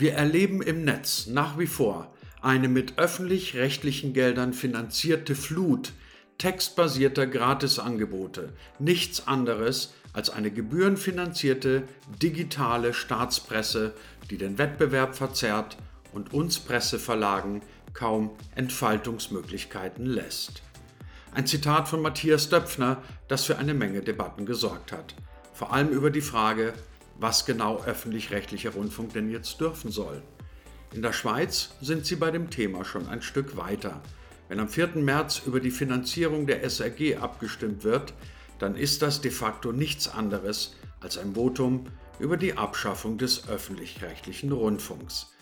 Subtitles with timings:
[0.00, 2.10] Wir erleben im Netz nach wie vor
[2.40, 5.92] eine mit öffentlich-rechtlichen Geldern finanzierte Flut
[6.38, 8.54] textbasierter Gratisangebote.
[8.78, 11.82] Nichts anderes als eine gebührenfinanzierte
[12.22, 13.92] digitale Staatspresse,
[14.30, 15.76] die den Wettbewerb verzerrt
[16.14, 17.60] und uns Presseverlagen
[17.92, 20.62] kaum Entfaltungsmöglichkeiten lässt.
[21.34, 25.14] Ein Zitat von Matthias Döpfner, das für eine Menge Debatten gesorgt hat.
[25.52, 26.72] Vor allem über die Frage,
[27.20, 30.22] was genau öffentlich-rechtlicher Rundfunk denn jetzt dürfen soll.
[30.92, 34.02] In der Schweiz sind sie bei dem Thema schon ein Stück weiter.
[34.48, 34.96] Wenn am 4.
[34.96, 38.14] März über die Finanzierung der SRG abgestimmt wird,
[38.58, 41.84] dann ist das de facto nichts anderes als ein Votum
[42.18, 45.32] über die Abschaffung des öffentlich-rechtlichen Rundfunks.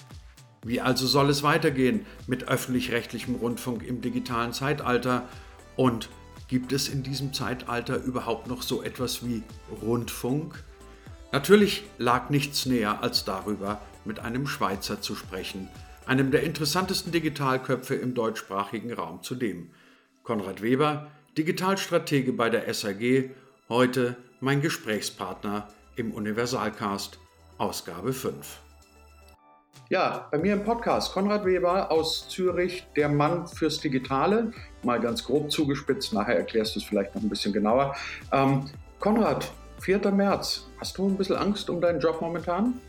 [0.64, 5.28] Wie also soll es weitergehen mit öffentlich-rechtlichem Rundfunk im digitalen Zeitalter
[5.76, 6.10] und
[6.48, 9.42] gibt es in diesem Zeitalter überhaupt noch so etwas wie
[9.80, 10.64] Rundfunk?
[11.30, 15.68] Natürlich lag nichts näher, als darüber mit einem Schweizer zu sprechen,
[16.06, 19.68] einem der interessantesten Digitalköpfe im deutschsprachigen Raum zudem.
[20.22, 23.30] Konrad Weber, Digitalstratege bei der SAG,
[23.68, 27.18] heute mein Gesprächspartner im Universalcast,
[27.58, 28.60] Ausgabe 5.
[29.90, 34.52] Ja, bei mir im Podcast Konrad Weber aus Zürich, der Mann fürs Digitale.
[34.82, 37.94] Mal ganz grob zugespitzt, nachher erklärst du es vielleicht noch ein bisschen genauer.
[38.32, 38.64] Ähm,
[38.98, 40.10] Konrad, 4.
[40.10, 42.80] März, hast du ein bisschen Angst um deinen Job momentan?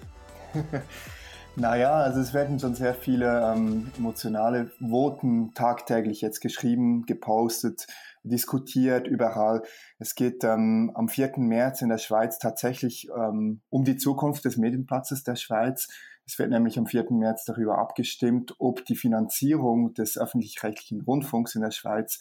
[1.55, 7.87] naja, also es werden schon sehr viele ähm, emotionale Voten tagtäglich jetzt geschrieben, gepostet,
[8.23, 9.61] diskutiert überall.
[9.99, 11.33] Es geht ähm, am 4.
[11.37, 15.87] März in der Schweiz tatsächlich ähm, um die Zukunft des Medienplatzes der Schweiz.
[16.25, 17.07] Es wird nämlich am 4.
[17.11, 22.19] März darüber abgestimmt, ob die Finanzierung des öffentlich-rechtlichen Rundfunks in der Schweiz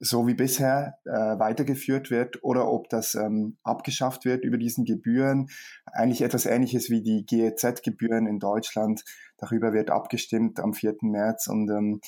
[0.00, 5.48] so wie bisher äh, weitergeführt wird oder ob das ähm, abgeschafft wird über diesen Gebühren.
[5.86, 9.04] Eigentlich etwas Ähnliches wie die GEZ-Gebühren in Deutschland.
[9.38, 10.96] Darüber wird abgestimmt am 4.
[11.02, 11.46] März.
[11.46, 12.00] Und ähm,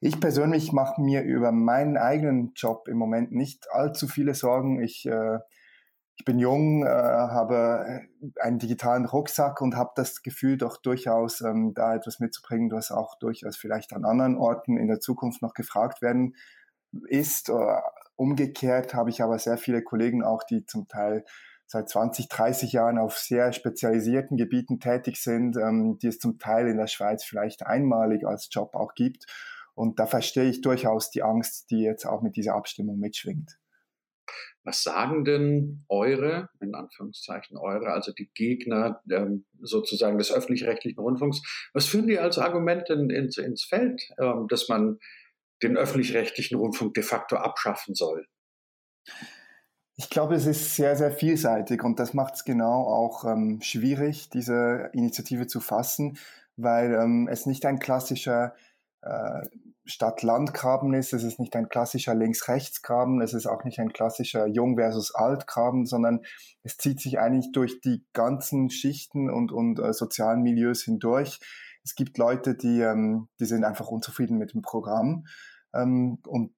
[0.00, 4.82] ich persönlich mache mir über meinen eigenen Job im Moment nicht allzu viele Sorgen.
[4.82, 5.38] Ich äh,
[6.18, 8.00] ich bin jung, äh, habe
[8.40, 13.18] einen digitalen Rucksack und habe das Gefühl, doch durchaus ähm, da etwas mitzubringen, was auch
[13.18, 16.34] durchaus vielleicht an anderen Orten in der Zukunft noch gefragt werden
[17.08, 17.48] ist.
[17.48, 17.80] Äh,
[18.16, 21.24] umgekehrt habe ich aber sehr viele Kollegen auch, die zum Teil
[21.66, 26.68] seit 20, 30 Jahren auf sehr spezialisierten Gebieten tätig sind, ähm, die es zum Teil
[26.68, 29.26] in der Schweiz vielleicht einmalig als Job auch gibt.
[29.74, 33.58] Und da verstehe ich durchaus die Angst, die jetzt auch mit dieser Abstimmung mitschwingt.
[34.64, 41.40] Was sagen denn eure, in Anführungszeichen eure, also die Gegner ähm, sozusagen des öffentlich-rechtlichen Rundfunks,
[41.72, 44.98] was führen die als Argument in, ins, ins Feld, ähm, dass man
[45.62, 48.26] den öffentlich-rechtlichen Rundfunk de facto abschaffen soll?
[49.96, 54.28] Ich glaube, es ist sehr, sehr vielseitig und das macht es genau auch ähm, schwierig,
[54.28, 56.18] diese Initiative zu fassen,
[56.56, 58.54] weil ähm, es nicht ein klassischer
[59.00, 59.46] äh,
[59.86, 61.12] Stadt-Land-Graben ist.
[61.12, 65.86] Es ist nicht ein klassischer Links-Rechts-Graben, es ist auch nicht ein klassischer Jung versus Alt-Graben,
[65.86, 66.20] sondern
[66.62, 71.40] es zieht sich eigentlich durch die ganzen Schichten und, und äh, sozialen Milieus hindurch.
[71.86, 75.26] Es gibt Leute, die, ähm, die sind einfach unzufrieden mit dem Programm
[75.72, 76.52] ähm, und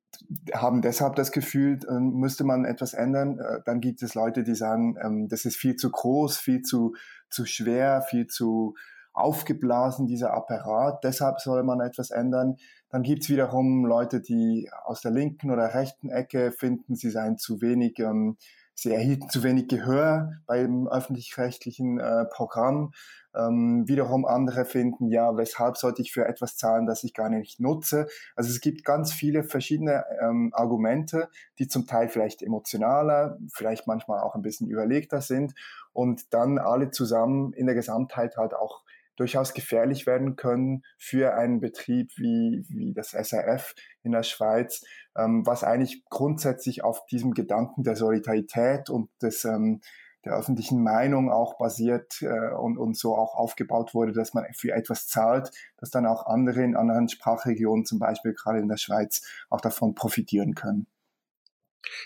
[0.55, 3.39] haben deshalb das Gefühl, äh, müsste man etwas ändern.
[3.39, 6.95] Äh, dann gibt es Leute, die sagen, ähm, das ist viel zu groß, viel zu,
[7.29, 8.75] zu schwer, viel zu
[9.13, 12.57] aufgeblasen, dieser Apparat, deshalb soll man etwas ändern.
[12.89, 17.61] Dann gibt's wiederum Leute, die aus der linken oder rechten Ecke finden, sie seien zu
[17.61, 18.39] wenig, ähm,
[18.79, 22.93] sie erhielten zu wenig Gehör beim öffentlich-rechtlichen äh, Programm.
[23.35, 27.59] Ähm, wiederum andere finden, ja, weshalb sollte ich für etwas zahlen, das ich gar nicht
[27.59, 28.07] nutze?
[28.37, 31.29] Also es gibt ganz viele verschiedene ähm, Argumente,
[31.59, 35.55] die zum Teil vielleicht emotionaler, vielleicht manchmal auch ein bisschen überlegter sind
[35.93, 38.85] und dann alle zusammen in der Gesamtheit halt auch
[39.19, 44.85] durchaus gefährlich werden können für einen Betrieb wie, wie das SRF in der Schweiz,
[45.17, 49.81] ähm, was eigentlich grundsätzlich auf diesem Gedanken der Solidarität und des, ähm,
[50.25, 54.73] der öffentlichen Meinung auch basiert äh, und, und so auch aufgebaut wurde, dass man für
[54.73, 59.23] etwas zahlt, dass dann auch andere in anderen Sprachregionen, zum Beispiel gerade in der Schweiz,
[59.49, 60.87] auch davon profitieren können.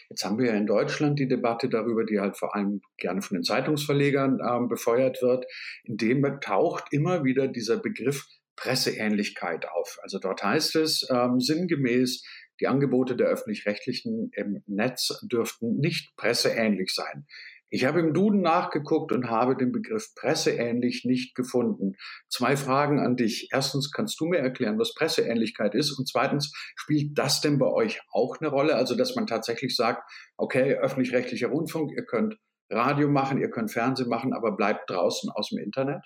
[0.08, 3.36] Jetzt haben wir ja in Deutschland die Debatte darüber, die halt vor allem gerne von
[3.36, 5.46] den Zeitungsverlegern ähm, befeuert wird.
[5.84, 8.26] In dem taucht immer wieder dieser Begriff
[8.56, 9.98] Presseähnlichkeit auf.
[10.02, 12.24] Also dort heißt es ähm, sinngemäß,
[12.60, 17.26] die Angebote der öffentlich-rechtlichen im Netz dürften nicht presseähnlich sein.
[17.74, 21.94] Ich habe im Duden nachgeguckt und habe den Begriff presseähnlich nicht gefunden.
[22.28, 23.48] Zwei Fragen an dich.
[23.50, 25.98] Erstens, kannst du mir erklären, was Presseähnlichkeit ist?
[25.98, 28.76] Und zweitens, spielt das denn bei euch auch eine Rolle?
[28.76, 30.02] Also, dass man tatsächlich sagt,
[30.36, 32.36] okay, öffentlich-rechtlicher Rundfunk, ihr könnt
[32.68, 36.04] Radio machen, ihr könnt Fernsehen machen, aber bleibt draußen aus dem Internet?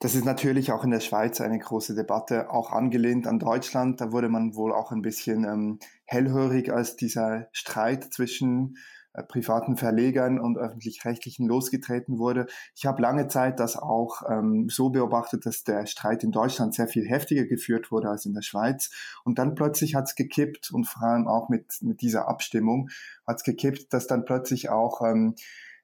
[0.00, 4.00] Das ist natürlich auch in der Schweiz eine große Debatte, auch angelehnt an Deutschland.
[4.00, 8.74] Da wurde man wohl auch ein bisschen ähm, hellhörig, als dieser Streit zwischen
[9.22, 12.46] privaten Verlegern und öffentlich-rechtlichen losgetreten wurde.
[12.74, 16.88] Ich habe lange Zeit das auch ähm, so beobachtet, dass der Streit in Deutschland sehr
[16.88, 18.90] viel heftiger geführt wurde als in der Schweiz.
[19.24, 22.90] Und dann plötzlich hat es gekippt und vor allem auch mit, mit dieser Abstimmung
[23.26, 25.36] hat es gekippt, dass dann plötzlich auch ähm,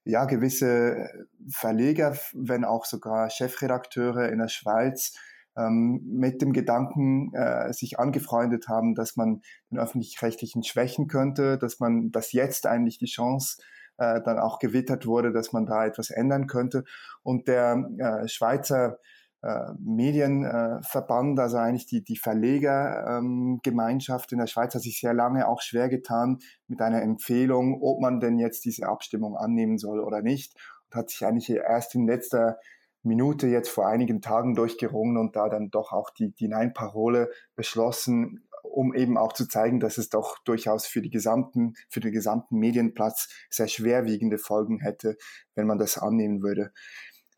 [0.05, 1.09] ja, gewisse
[1.49, 5.15] Verleger, wenn auch sogar Chefredakteure in der Schweiz
[5.57, 11.81] ähm, mit dem Gedanken äh, sich angefreundet haben, dass man den öffentlich-rechtlichen schwächen könnte, dass
[11.81, 13.61] man, dass jetzt eigentlich die Chance
[13.99, 16.85] äh, dann auch gewittert wurde, dass man da etwas ändern könnte.
[17.23, 18.99] Und der äh, Schweizer
[19.43, 25.49] äh, Medienverband, also eigentlich die, die Verlegergemeinschaft ähm, in der Schweiz hat sich sehr lange
[25.49, 30.23] auch schwer getan mit einer Empfehlung, ob man denn jetzt diese Abstimmung annehmen soll oder
[30.23, 30.55] nicht.
[30.91, 32.59] Und hat sich eigentlich erst in letzter
[33.03, 38.47] Minute jetzt vor einigen Tagen durchgerungen und da dann doch auch die, die Nein-Parole beschlossen,
[38.63, 42.59] um eben auch zu zeigen, dass es doch durchaus für die gesamten, für den gesamten
[42.59, 45.17] Medienplatz sehr schwerwiegende Folgen hätte,
[45.55, 46.73] wenn man das annehmen würde.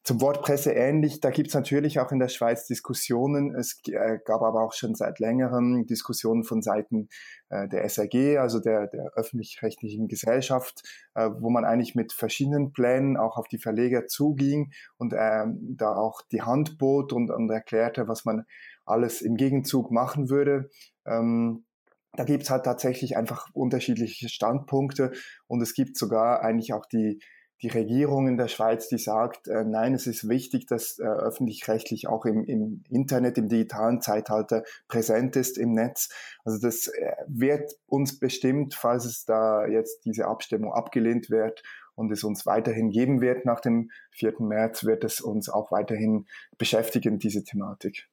[0.04, 3.54] Zum Wort Presse ähnlich, da gibt es natürlich auch in der Schweiz Diskussionen.
[3.54, 7.08] Es äh, gab aber auch schon seit längerem Diskussionen von Seiten
[7.50, 10.82] äh, der SRG, also der, der öffentlich-rechtlichen Gesellschaft,
[11.14, 15.94] äh, wo man eigentlich mit verschiedenen Plänen auch auf die Verleger zuging und ähm, da
[15.94, 18.44] auch die Hand bot und, und erklärte, was man
[18.84, 20.69] alles im Gegenzug machen würde.
[21.06, 21.64] Ähm,
[22.14, 25.12] da gibt's halt tatsächlich einfach unterschiedliche Standpunkte
[25.46, 27.20] und es gibt sogar eigentlich auch die
[27.62, 32.09] die Regierung in der Schweiz, die sagt, äh, nein, es ist wichtig, dass äh, öffentlich-rechtlich
[32.09, 36.09] auch im, im Internet, im digitalen Zeitalter präsent ist im Netz.
[36.44, 41.62] Also das äh, wird uns bestimmt, falls es da jetzt diese Abstimmung abgelehnt wird
[41.94, 44.41] und es uns weiterhin geben wird nach dem 4.
[44.41, 46.26] März, wird es uns auch weiterhin
[46.59, 48.09] beschäftigen, diese Thematik.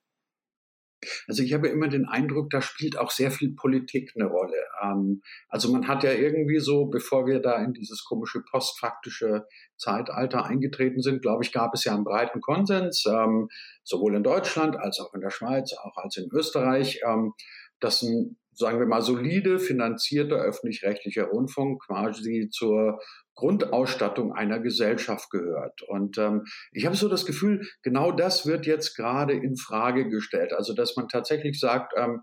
[1.28, 4.64] Also ich habe immer den Eindruck, da spielt auch sehr viel Politik eine Rolle.
[4.84, 9.46] Ähm, also man hat ja irgendwie so, bevor wir da in dieses komische postfaktische
[9.78, 13.50] Zeitalter eingetreten sind, glaube ich, gab es ja einen breiten Konsens, ähm,
[13.84, 17.34] sowohl in Deutschland als auch in der Schweiz, auch als in Österreich, ähm,
[17.80, 23.00] dass ein sagen wir mal, solide finanzierter öffentlich-rechtlicher Rundfunk quasi zur
[23.36, 25.82] Grundausstattung einer Gesellschaft gehört.
[25.84, 30.52] Und ähm, ich habe so das Gefühl, genau das wird jetzt gerade in Frage gestellt.
[30.52, 32.22] Also dass man tatsächlich sagt, ähm,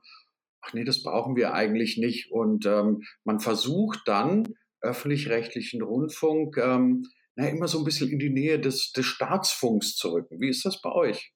[0.60, 2.30] ach nee, das brauchen wir eigentlich nicht.
[2.30, 7.04] Und ähm, man versucht dann öffentlich-rechtlichen Rundfunk ähm,
[7.34, 10.40] na, immer so ein bisschen in die Nähe des, des Staatsfunks zu rücken.
[10.40, 11.32] Wie ist das bei euch?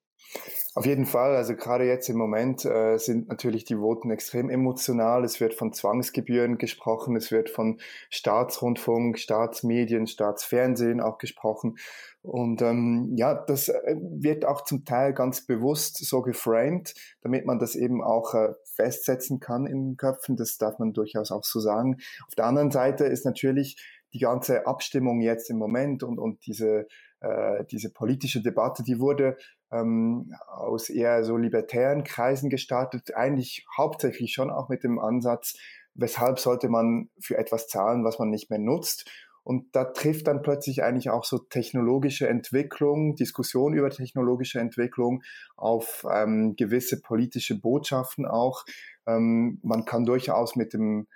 [0.76, 5.25] Auf jeden Fall, also gerade jetzt im Moment äh, sind natürlich die Voten extrem emotional.
[5.25, 11.76] Es wird von Zwangsgebühren gesprochen, es wird von Staatsrundfunk, Staatsmedien, Staatsfernsehen auch gesprochen.
[12.22, 17.58] Und ähm, ja, das äh, wird auch zum Teil ganz bewusst so geframed, damit man
[17.58, 20.37] das eben auch äh, festsetzen kann in den Köpfen.
[20.37, 21.96] Das darf man durchaus auch so sagen.
[22.28, 23.76] Auf der anderen Seite ist natürlich
[24.12, 26.87] die ganze Abstimmung jetzt im Moment und, und diese,
[27.20, 29.37] äh, diese politische Debatte, die wurde
[29.72, 35.56] ähm, aus eher so libertären Kreisen gestartet, eigentlich hauptsächlich schon auch mit dem Ansatz,
[35.94, 39.10] weshalb sollte man für etwas zahlen, was man nicht mehr nutzt.
[39.43, 45.22] Und da trifft dann plötzlich eigentlich auch so technologische Entwicklung, Diskussion über technologische Entwicklung
[45.56, 48.65] auf ähm, gewisse politische Botschaften auch.
[49.06, 51.06] Ähm, man kann durchaus mit dem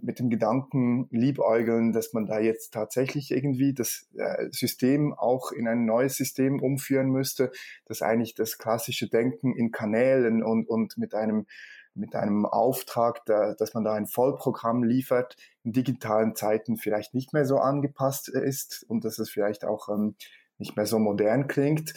[0.00, 5.68] mit dem Gedanken liebäugeln, dass man da jetzt tatsächlich irgendwie das äh, System auch in
[5.68, 7.52] ein neues System umführen müsste,
[7.86, 11.46] dass eigentlich das klassische Denken in Kanälen und, und mit einem
[11.94, 17.32] mit einem Auftrag, da, dass man da ein Vollprogramm liefert, in digitalen Zeiten vielleicht nicht
[17.32, 20.14] mehr so angepasst ist und dass es vielleicht auch ähm,
[20.58, 21.94] nicht mehr so modern klingt.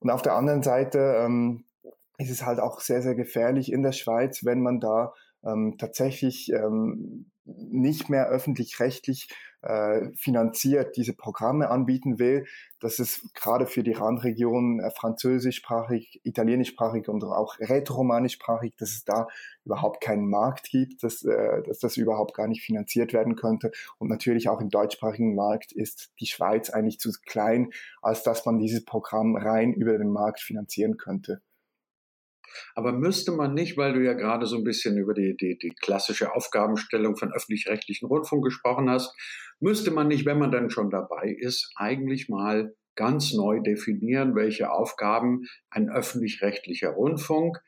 [0.00, 1.64] Und auf der anderen Seite ähm,
[2.18, 5.14] ist es halt auch sehr, sehr gefährlich in der Schweiz, wenn man da
[5.48, 9.28] ähm, tatsächlich ähm, nicht mehr öffentlich-rechtlich
[9.62, 12.46] äh, finanziert diese Programme anbieten will,
[12.78, 19.26] dass es gerade für die Randregion äh, französischsprachig, italienischsprachig und auch rätoromanischsprachig, dass es da
[19.64, 23.72] überhaupt keinen Markt gibt, dass, äh, dass das überhaupt gar nicht finanziert werden könnte.
[23.98, 28.58] Und natürlich auch im deutschsprachigen Markt ist die Schweiz eigentlich zu klein, als dass man
[28.58, 31.40] dieses Programm rein über den Markt finanzieren könnte.
[32.74, 35.70] Aber müsste man nicht, weil du ja gerade so ein bisschen über die, die, die
[35.70, 39.14] klassische Aufgabenstellung von öffentlich-rechtlichen Rundfunk gesprochen hast,
[39.60, 44.70] müsste man nicht, wenn man dann schon dabei ist, eigentlich mal ganz neu definieren, welche
[44.72, 47.58] Aufgaben ein öffentlich-rechtlicher Rundfunk,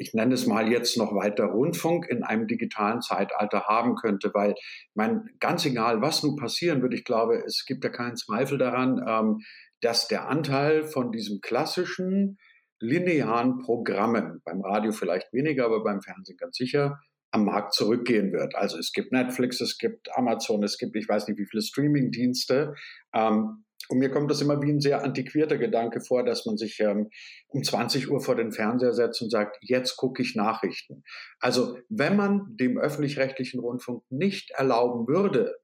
[0.00, 4.54] ich nenne es mal jetzt noch weiter Rundfunk in einem digitalen Zeitalter haben könnte, weil
[4.94, 9.04] mein ganz egal, was nun passieren wird, ich glaube, es gibt ja keinen Zweifel daran,
[9.06, 9.40] ähm,
[9.82, 12.38] dass der Anteil von diesem klassischen
[12.80, 16.98] linearen Programmen, beim Radio vielleicht weniger, aber beim Fernsehen ganz sicher,
[17.30, 18.54] am Markt zurückgehen wird.
[18.56, 22.74] Also es gibt Netflix, es gibt Amazon, es gibt ich weiß nicht wie viele Streaming-Dienste.
[23.14, 26.78] Ähm, und mir kommt das immer wie ein sehr antiquierter Gedanke vor, dass man sich
[26.80, 27.10] ähm,
[27.48, 31.02] um 20 Uhr vor den Fernseher setzt und sagt, jetzt gucke ich Nachrichten.
[31.40, 35.56] Also wenn man dem öffentlich-rechtlichen Rundfunk nicht erlauben würde,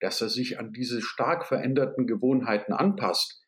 [0.00, 3.41] dass er sich an diese stark veränderten Gewohnheiten anpasst,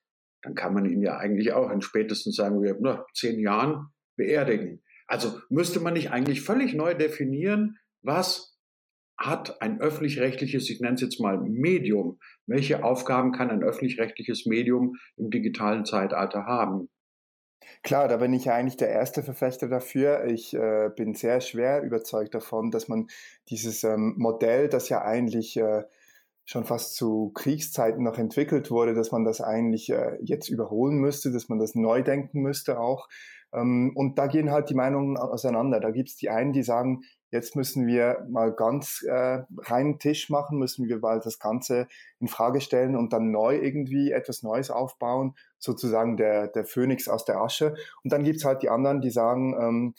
[0.45, 4.83] dann kann man ihn ja eigentlich auch in spätestens sagen wir na, zehn Jahren beerdigen.
[5.07, 8.59] Also müsste man nicht eigentlich völlig neu definieren, was
[9.17, 14.97] hat ein öffentlich-rechtliches, ich nenne es jetzt mal Medium, welche Aufgaben kann ein öffentlich-rechtliches Medium
[15.17, 16.89] im digitalen Zeitalter haben?
[17.83, 20.27] Klar, da bin ich ja eigentlich der erste Verfechter dafür.
[20.27, 23.07] Ich äh, bin sehr schwer überzeugt davon, dass man
[23.49, 25.85] dieses ähm, Modell, das ja eigentlich äh,
[26.45, 31.33] schon fast zu Kriegszeiten noch entwickelt wurde, dass man das eigentlich äh, jetzt überholen müsste,
[31.33, 33.09] dass man das neu denken müsste auch.
[33.53, 35.81] Ähm, und da gehen halt die Meinungen auseinander.
[35.81, 40.59] Da gibt's die einen, die sagen, jetzt müssen wir mal ganz äh, reinen Tisch machen,
[40.59, 41.89] müssen wir mal das Ganze
[42.21, 47.25] in Frage stellen und dann neu irgendwie etwas Neues aufbauen, sozusagen der, der Phönix aus
[47.25, 47.75] der Asche.
[48.03, 49.95] Und dann gibt's halt die anderen, die sagen, ähm,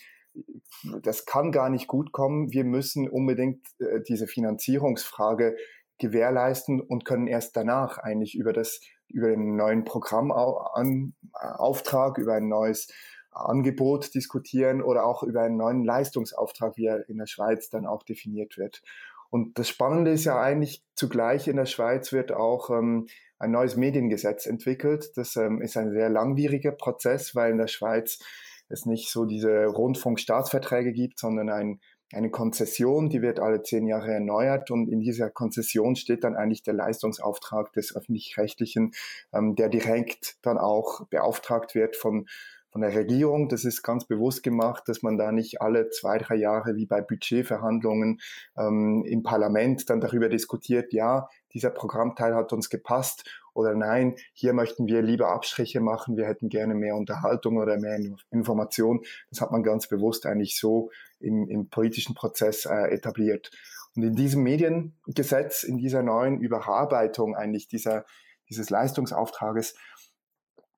[1.01, 2.51] das kann gar nicht gut kommen.
[2.51, 5.55] Wir müssen unbedingt äh, diese Finanzierungsfrage
[5.97, 12.91] gewährleisten und können erst danach eigentlich über das über den neuen Programmauftrag, über ein neues
[13.31, 18.03] Angebot diskutieren oder auch über einen neuen Leistungsauftrag, wie er in der Schweiz dann auch
[18.03, 18.81] definiert wird.
[19.29, 23.75] Und das Spannende ist ja eigentlich zugleich in der Schweiz wird auch ähm, ein neues
[23.75, 25.11] Mediengesetz entwickelt.
[25.15, 28.19] Das ähm, ist ein sehr langwieriger Prozess, weil in der Schweiz
[28.69, 31.81] es nicht so diese Rundfunkstaatsverträge gibt, sondern ein
[32.15, 36.63] eine Konzession, die wird alle zehn Jahre erneuert und in dieser Konzession steht dann eigentlich
[36.63, 38.93] der Leistungsauftrag des öffentlich-rechtlichen,
[39.33, 42.25] ähm, der direkt dann auch beauftragt wird von
[42.75, 43.47] von der Regierung.
[43.47, 46.99] Das ist ganz bewusst gemacht, dass man da nicht alle zwei, drei Jahre wie bei
[46.99, 48.19] Budgetverhandlungen
[48.57, 53.23] ähm, im Parlament dann darüber diskutiert, ja, dieser Programmteil hat uns gepasst
[53.55, 57.97] oder nein, hier möchten wir lieber Abstriche machen, wir hätten gerne mehr Unterhaltung oder mehr
[58.29, 59.01] Information.
[59.29, 63.49] Das hat man ganz bewusst eigentlich so im, im politischen Prozess äh, etabliert.
[63.95, 68.05] Und in diesem Mediengesetz, in dieser neuen Überarbeitung eigentlich dieser,
[68.49, 69.75] dieses Leistungsauftrages,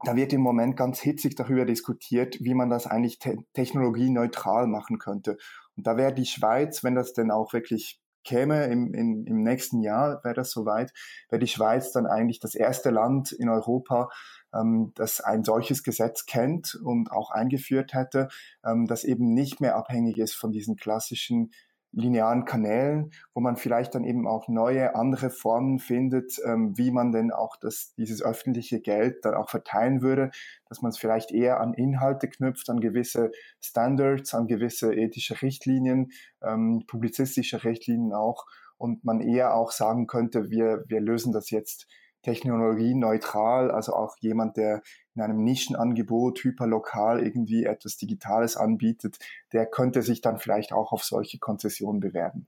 [0.06, 5.00] da wird im Moment ganz hitzig darüber diskutiert, wie man das eigentlich te technologieneutral machen
[5.00, 5.38] könnte.
[5.76, 9.82] Und da wäre die Schweiz, wenn das denn auch wirklich käme im, im, im nächsten
[9.82, 10.92] Jahr, wäre das soweit,
[11.30, 14.10] wäre die Schweiz dann eigentlich das erste Land in Europa,
[14.54, 18.28] ähm, das ein solches Gesetz kennt und auch eingeführt hätte,
[18.66, 21.52] ähm, das eben nicht mehr abhängig ist von diesen klassischen
[21.98, 27.12] linearen Kanälen, wo man vielleicht dann eben auch neue, andere Formen findet, ähm, wie man
[27.12, 30.30] denn auch das, dieses öffentliche Geld dann auch verteilen würde,
[30.70, 36.12] dass man es vielleicht eher an Inhalte knüpft, an gewisse Standards, an gewisse ethische Richtlinien,
[36.44, 38.46] ähm, publizistische Richtlinien auch
[38.78, 41.88] und man eher auch sagen könnte, wir, wir lösen das jetzt
[42.24, 44.82] technologieneutral, also auch jemand, der
[45.16, 49.18] in einem Nischenangebot hyperlokal irgendwie etwas Digitales anbietet,
[49.54, 52.48] der könnte sich dann vielleicht auch auf solche Konzessionen bewerben.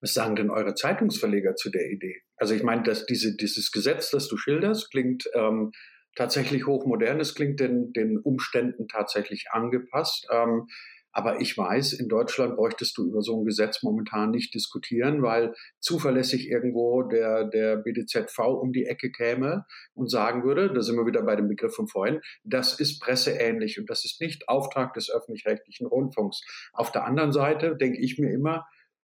[0.00, 2.22] Was sagen denn eure Zeitungsverleger zu der Idee?
[2.36, 5.72] Also ich meine, dass diese, dieses Gesetz, das du schilderst, klingt ähm,
[6.14, 10.26] tatsächlich hochmodern, es klingt den, den Umständen tatsächlich angepasst.
[10.30, 10.66] Ähm,
[11.16, 15.54] aber ich weiß, in Deutschland bräuchtest du über so ein Gesetz momentan nicht diskutieren, weil
[15.80, 21.06] zuverlässig irgendwo der, der BDZV um die Ecke käme und sagen würde, da sind wir
[21.06, 25.10] wieder bei dem Begriff von vorhin, das ist presseähnlich und das ist nicht Auftrag des
[25.10, 26.42] öffentlich-rechtlichen Rundfunks.
[26.74, 28.66] Auf der anderen Seite denke ich mir immer,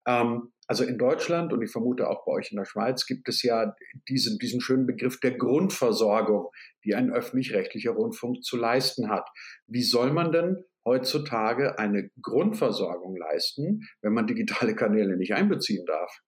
[0.06, 3.42] ähm, also in Deutschland und ich vermute auch bei euch in der Schweiz gibt es
[3.42, 3.74] ja
[4.08, 6.50] diesen, diesen schönen Begriff der Grundversorgung,
[6.84, 9.28] die ein öffentlich-rechtlicher Rundfunk zu leisten hat.
[9.66, 16.22] Wie soll man denn heutzutage eine Grundversorgung leisten, wenn man digitale Kanäle nicht einbeziehen darf?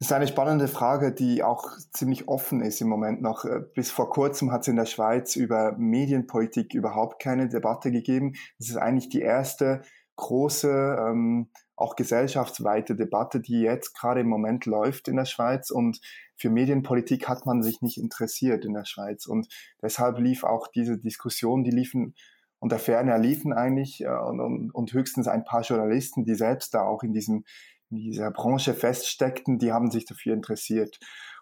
[0.00, 3.44] Das ist eine spannende Frage, die auch ziemlich offen ist im Moment noch.
[3.44, 8.32] Äh, bis vor kurzem hat es in der Schweiz über Medienpolitik überhaupt keine Debatte gegeben.
[8.58, 9.82] Das ist eigentlich die erste
[10.16, 15.70] große, ähm, auch gesellschaftsweite Debatte, die jetzt gerade im Moment läuft in der Schweiz.
[15.70, 16.00] Und
[16.34, 19.26] für Medienpolitik hat man sich nicht interessiert in der Schweiz.
[19.26, 19.46] Und
[19.80, 22.16] deshalb lief auch diese Diskussion, die liefen
[22.62, 26.82] unter Ferner liefen eigentlich äh, und, und, und höchstens ein paar Journalisten, die selbst da
[26.82, 27.44] auch in diesem
[27.90, 30.98] in dieser Branche feststeckten, die haben sich dafür interessiert.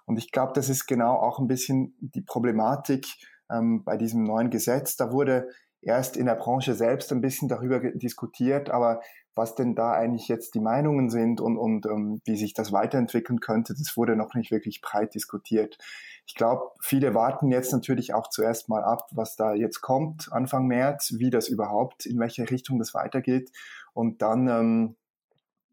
[0.06, 3.06] Und ich glaube, das ist genau auch ein bisschen die Problematik
[3.50, 4.96] ähm, bei diesem neuen Gesetz.
[4.96, 5.48] Da wurde
[5.82, 9.00] erst in der Branche selbst ein bisschen darüber diskutiert, aber
[9.40, 13.40] was denn da eigentlich jetzt die Meinungen sind und, und ähm, wie sich das weiterentwickeln
[13.40, 15.78] könnte, das wurde noch nicht wirklich breit diskutiert.
[16.26, 20.66] Ich glaube, viele warten jetzt natürlich auch zuerst mal ab, was da jetzt kommt, Anfang
[20.66, 23.50] März, wie das überhaupt, in welche Richtung das weitergeht.
[23.94, 24.96] Und dann, ähm,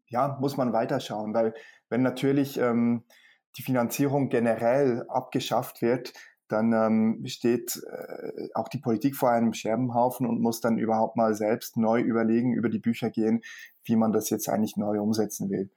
[0.08, 1.52] ja, muss man weiterschauen, weil
[1.90, 3.04] wenn natürlich ähm,
[3.58, 6.14] die Finanzierung generell abgeschafft wird,
[6.48, 11.34] dann ähm, steht äh, auch die Politik vor einem Scherbenhaufen und muss dann überhaupt mal
[11.34, 13.42] selbst neu überlegen, über die Bücher gehen,
[13.84, 15.70] wie man das jetzt eigentlich neu umsetzen will.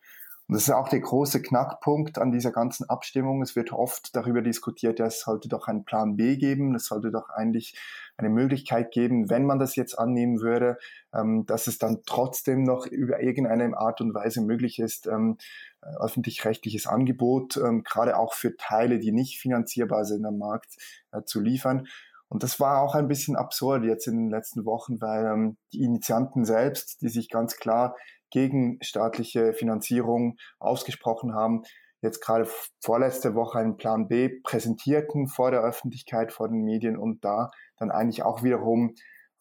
[0.51, 3.41] Und das ist auch der große Knackpunkt an dieser ganzen Abstimmung.
[3.41, 7.09] Es wird oft darüber diskutiert, ja, es sollte doch einen Plan B geben, es sollte
[7.09, 7.79] doch eigentlich
[8.17, 10.77] eine Möglichkeit geben, wenn man das jetzt annehmen würde,
[11.13, 15.37] ähm, dass es dann trotzdem noch über irgendeine Art und Weise möglich ist, ähm,
[15.83, 20.75] äh, öffentlich-rechtliches Angebot, ähm, gerade auch für Teile, die nicht finanzierbar sind am Markt,
[21.13, 21.87] äh, zu liefern.
[22.27, 25.83] Und das war auch ein bisschen absurd jetzt in den letzten Wochen, weil ähm, die
[25.83, 27.95] Initianten selbst, die sich ganz klar
[28.31, 31.63] gegen staatliche Finanzierung ausgesprochen haben,
[32.01, 37.23] jetzt gerade vorletzte Woche einen Plan B präsentierten vor der Öffentlichkeit, vor den Medien und
[37.23, 38.95] da dann eigentlich auch wiederum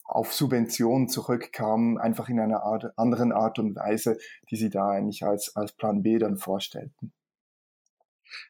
[0.05, 4.19] auf Subventionen zurückkamen, einfach in einer Art, anderen Art und Weise,
[4.51, 7.13] die sie da eigentlich als, als Plan B dann vorstellten.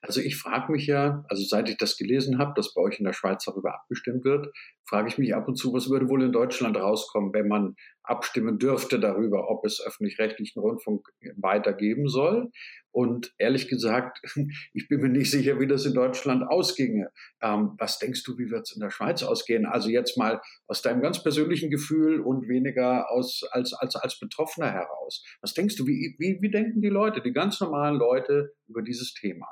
[0.03, 3.05] Also ich frage mich ja, also seit ich das gelesen habe, dass bei euch in
[3.05, 4.49] der Schweiz darüber abgestimmt wird,
[4.87, 8.59] frage ich mich ab und zu, was würde wohl in Deutschland rauskommen, wenn man abstimmen
[8.59, 11.07] dürfte darüber, ob es öffentlich-rechtlichen Rundfunk
[11.37, 12.51] weitergeben soll.
[12.91, 14.21] Und ehrlich gesagt,
[14.73, 17.11] ich bin mir nicht sicher, wie das in Deutschland ausginge.
[17.41, 19.65] Ähm, was denkst du, wie wird es in der Schweiz ausgehen?
[19.65, 24.71] Also jetzt mal aus deinem ganz persönlichen Gefühl und weniger aus, als, als, als Betroffener
[24.71, 25.25] heraus.
[25.41, 29.15] Was denkst du, wie, wie, wie denken die Leute, die ganz normalen Leute über dieses
[29.15, 29.47] Thema?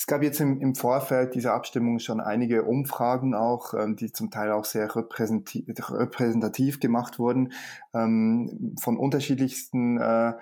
[0.00, 4.30] Es gab jetzt im, im Vorfeld dieser Abstimmung schon einige Umfragen auch, ähm, die zum
[4.30, 7.52] Teil auch sehr repräsentativ, repräsentativ gemacht wurden
[7.92, 10.32] ähm, von unterschiedlichsten äh,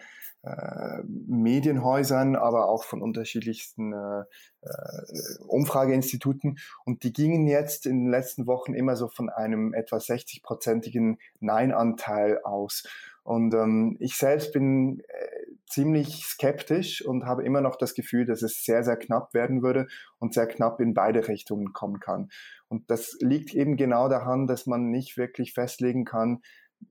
[0.44, 4.20] äh, Medienhäusern, aber auch von unterschiedlichsten äh,
[4.62, 6.60] äh, Umfrageinstituten.
[6.84, 12.44] Und die gingen jetzt in den letzten Wochen immer so von einem etwa 60-prozentigen Nein-Anteil
[12.44, 12.84] aus.
[13.28, 15.28] Und ähm, ich selbst bin äh,
[15.66, 19.86] ziemlich skeptisch und habe immer noch das Gefühl, dass es sehr, sehr knapp werden würde
[20.18, 22.30] und sehr knapp in beide Richtungen kommen kann.
[22.68, 26.40] Und das liegt eben genau daran, dass man nicht wirklich festlegen kann,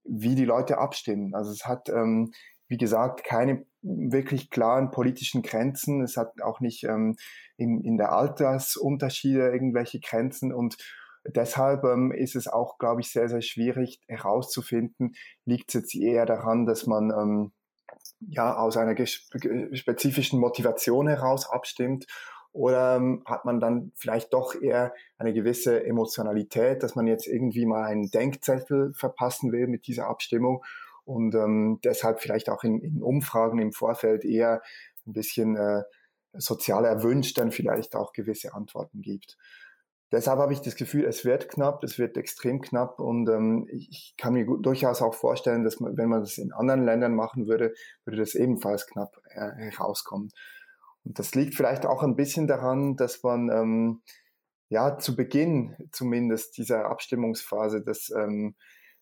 [0.04, 1.34] wie die Leute abstimmen.
[1.34, 2.32] Also es hat, ähm,
[2.68, 6.04] wie gesagt, keine wirklich klaren politischen Grenzen.
[6.04, 7.16] Es hat auch nicht ähm,
[7.56, 10.78] in, in der Altersunterschiede irgendwelche Grenzen und
[11.36, 16.26] deshalb ähm, ist es auch, glaube ich, sehr, sehr schwierig herauszufinden, liegt es jetzt eher
[16.26, 17.52] daran, dass man ähm,
[18.20, 22.06] ja, aus einer spezifischen Motivation heraus abstimmt?
[22.52, 27.66] Oder ähm, hat man dann vielleicht doch eher eine gewisse Emotionalität, dass man jetzt irgendwie
[27.66, 30.64] mal einen Denkzettel verpassen will mit dieser Abstimmung
[31.06, 34.62] und ähm, deshalb vielleicht auch in, in Umfragen im Vorfeld eher
[35.06, 35.84] ein bisschen äh,
[36.34, 39.38] sozial erwünscht dann vielleicht auch gewisse Antworten gibt
[40.12, 44.16] deshalb habe ich das Gefühl, es wird knapp, es wird extrem knapp und ähm, ich
[44.18, 47.74] kann mir durchaus auch vorstellen, dass man, wenn man das in anderen Ländern machen würde,
[48.06, 50.32] würde das ebenfalls knapp äh, herauskommen.
[51.04, 54.02] Und das liegt vielleicht auch ein bisschen daran, dass man ähm,
[54.70, 58.56] ja zu Beginn zumindest dieser Abstimmungsphase das ähm,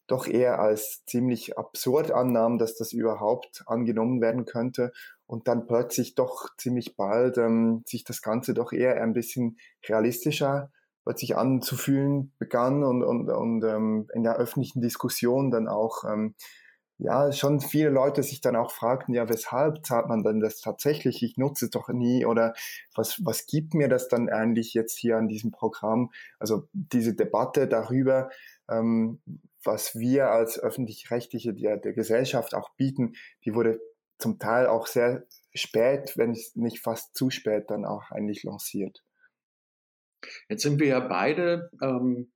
[0.07, 4.91] doch eher als ziemlich absurd annahm, dass das überhaupt angenommen werden könnte
[5.25, 10.71] und dann plötzlich doch ziemlich bald ähm, sich das Ganze doch eher ein bisschen realistischer
[11.13, 16.35] sich anzufühlen begann und, und, und ähm, in der öffentlichen Diskussion dann auch, ähm,
[16.97, 21.21] ja, schon viele Leute sich dann auch fragten, ja, weshalb zahlt man denn das tatsächlich?
[21.23, 22.53] Ich nutze es doch nie oder
[22.95, 26.11] was, was gibt mir das dann eigentlich jetzt hier an diesem Programm?
[26.39, 28.29] Also diese Debatte darüber,
[28.69, 29.21] ähm,
[29.63, 33.13] was wir als öffentlich-rechtliche der, der Gesellschaft auch bieten,
[33.43, 33.79] die wurde
[34.17, 39.04] zum Teil auch sehr spät, wenn nicht fast zu spät dann auch eigentlich lanciert.
[40.49, 42.31] Jetzt sind wir ja beide, ähm,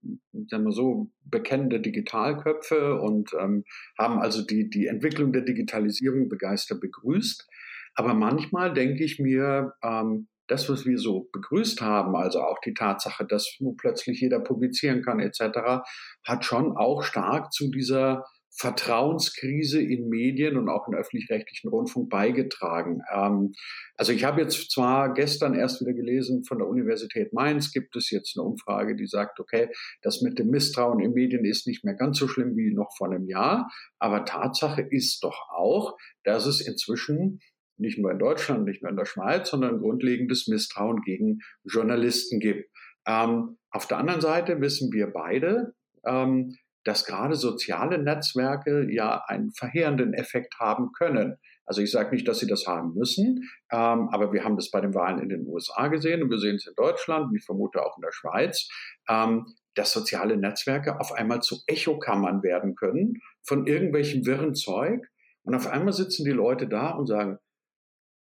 [0.48, 3.64] sagen wir so, bekennende Digitalköpfe und ähm,
[3.98, 7.48] haben also die, die Entwicklung der Digitalisierung begeistert begrüßt.
[7.96, 12.74] Aber manchmal denke ich mir, ähm, das, was wir so begrüßt haben, also auch die
[12.74, 15.84] Tatsache, dass plötzlich jeder publizieren kann etc.,
[16.24, 23.02] hat schon auch stark zu dieser Vertrauenskrise in Medien und auch in öffentlich-rechtlichen Rundfunk beigetragen.
[23.14, 23.54] Ähm,
[23.96, 28.10] also ich habe jetzt zwar gestern erst wieder gelesen, von der Universität Mainz gibt es
[28.10, 29.70] jetzt eine Umfrage, die sagt, okay,
[30.02, 33.12] das mit dem Misstrauen in Medien ist nicht mehr ganz so schlimm wie noch vor
[33.12, 37.40] einem Jahr, aber Tatsache ist doch auch, dass es inzwischen
[37.78, 42.70] nicht nur in Deutschland, nicht nur in der Schweiz, sondern grundlegendes Misstrauen gegen Journalisten gibt.
[43.08, 45.74] Ähm, auf der anderen Seite wissen wir beide,
[46.06, 46.56] ähm,
[46.90, 51.38] dass gerade soziale Netzwerke ja einen verheerenden Effekt haben können.
[51.68, 54.82] Also ich sage nicht, dass sie das haben müssen, ähm, aber wir haben das bei
[54.82, 57.86] den Wahlen in den USA gesehen und wir sehen es in Deutschland und ich vermute
[57.86, 58.68] auch in der Schweiz,
[59.08, 65.08] ähm, dass soziale Netzwerke auf einmal zu Echokammern werden können von irgendwelchen wirren Zeug.
[65.44, 67.38] Und auf einmal sitzen die Leute da und sagen,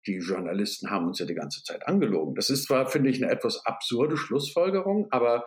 [0.07, 2.37] die Journalisten haben uns ja die ganze Zeit angelogen.
[2.37, 5.47] Das ist zwar, finde ich, eine etwas absurde Schlussfolgerung, aber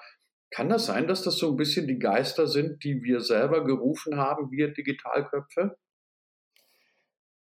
[0.52, 4.18] kann das sein, dass das so ein bisschen die Geister sind, die wir selber gerufen
[4.18, 5.78] haben, wir Digitalköpfe?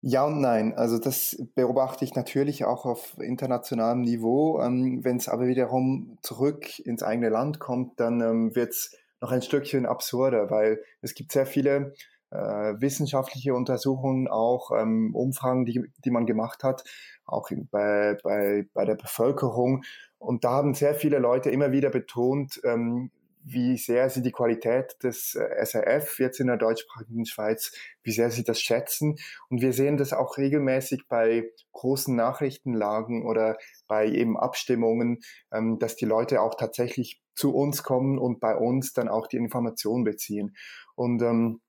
[0.04, 0.74] Ja und nein.
[0.74, 4.60] Also das beobachte ich natürlich auch auf internationalem Niveau.
[4.60, 9.32] Ähm, Wenn es aber wiederum zurück ins eigene Land kommt, dann ähm, wird es noch
[9.32, 11.94] ein Stückchen absurder, weil es gibt sehr viele
[12.38, 16.84] wissenschaftliche Untersuchungen, auch ähm, Umfragen, die, die man gemacht hat,
[17.26, 19.84] auch bei, bei, bei der Bevölkerung.
[20.18, 23.12] Und da haben sehr viele Leute immer wieder betont, ähm,
[23.44, 27.72] wie sehr sie die Qualität des äh, SRF jetzt in der deutschsprachigen Schweiz,
[28.04, 29.18] wie sehr sie das schätzen.
[29.50, 35.20] Und wir sehen das auch regelmäßig bei großen Nachrichtenlagen oder bei eben Abstimmungen,
[35.52, 39.38] ähm, dass die Leute auch tatsächlich zu uns kommen und bei uns dann auch die
[39.38, 40.56] Information beziehen.
[40.96, 41.62] Und ähm,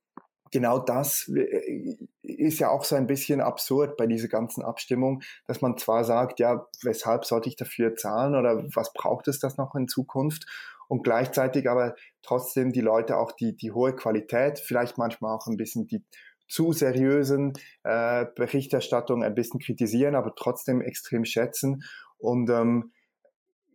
[0.52, 5.60] genau das äh, ist ja auch so ein bisschen absurd bei dieser ganzen Abstimmung, dass
[5.60, 9.74] man zwar sagt, ja, weshalb sollte ich dafür zahlen oder was braucht es das noch
[9.74, 10.46] in Zukunft?
[10.92, 15.56] und gleichzeitig aber trotzdem die Leute auch die, die hohe Qualität, vielleicht manchmal auch ein
[15.56, 16.04] bisschen die
[16.48, 21.82] zu seriösen äh, Berichterstattungen ein bisschen kritisieren, aber trotzdem extrem schätzen.
[22.18, 22.92] Und ähm,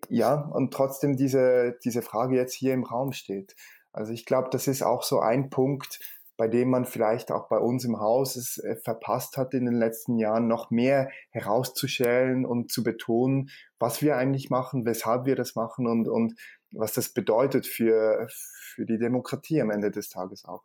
[0.10, 3.56] ja, und trotzdem diese, diese Frage jetzt hier im Raum steht.
[3.92, 6.00] Also ich glaube, das ist auch so ein Punkt,
[6.38, 9.76] bei dem man vielleicht auch bei uns im Haus es äh, verpasst hat in den
[9.76, 15.56] letzten Jahren, noch mehr herauszustellen und zu betonen, was wir eigentlich machen, weshalb wir das
[15.56, 16.40] machen und, und
[16.72, 20.64] was das bedeutet für, für die Demokratie am Ende des Tages auch.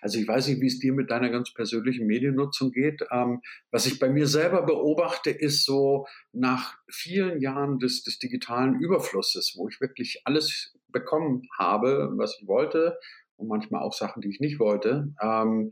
[0.00, 3.02] Also ich weiß nicht, wie es dir mit deiner ganz persönlichen Mediennutzung geht.
[3.10, 3.40] Ähm,
[3.72, 9.54] was ich bei mir selber beobachte, ist so nach vielen Jahren des, des digitalen Überflusses,
[9.56, 12.96] wo ich wirklich alles bekommen habe, was ich wollte
[13.36, 15.70] und manchmal auch Sachen, die ich nicht wollte, ähm,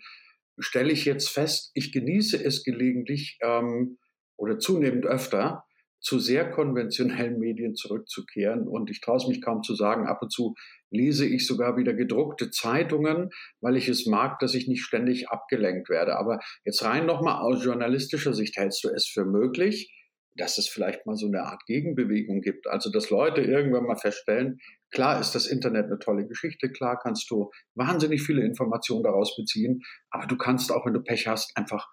[0.58, 3.98] stelle ich jetzt fest, ich genieße es gelegentlich ähm,
[4.36, 5.64] oder zunehmend öfter,
[6.02, 8.66] zu sehr konventionellen Medien zurückzukehren.
[8.66, 10.54] Und ich traue es mich kaum zu sagen, ab und zu
[10.90, 15.88] lese ich sogar wieder gedruckte Zeitungen, weil ich es mag, dass ich nicht ständig abgelenkt
[15.88, 16.16] werde.
[16.16, 19.94] Aber jetzt rein nochmal aus journalistischer Sicht, hältst du es für möglich,
[20.34, 22.66] dass es vielleicht mal so eine Art Gegenbewegung gibt?
[22.66, 24.58] Also, dass Leute irgendwann mal feststellen,
[24.92, 29.82] klar ist das Internet eine tolle Geschichte, klar kannst du wahnsinnig viele Informationen daraus beziehen,
[30.10, 31.88] aber du kannst auch, wenn du Pech hast, einfach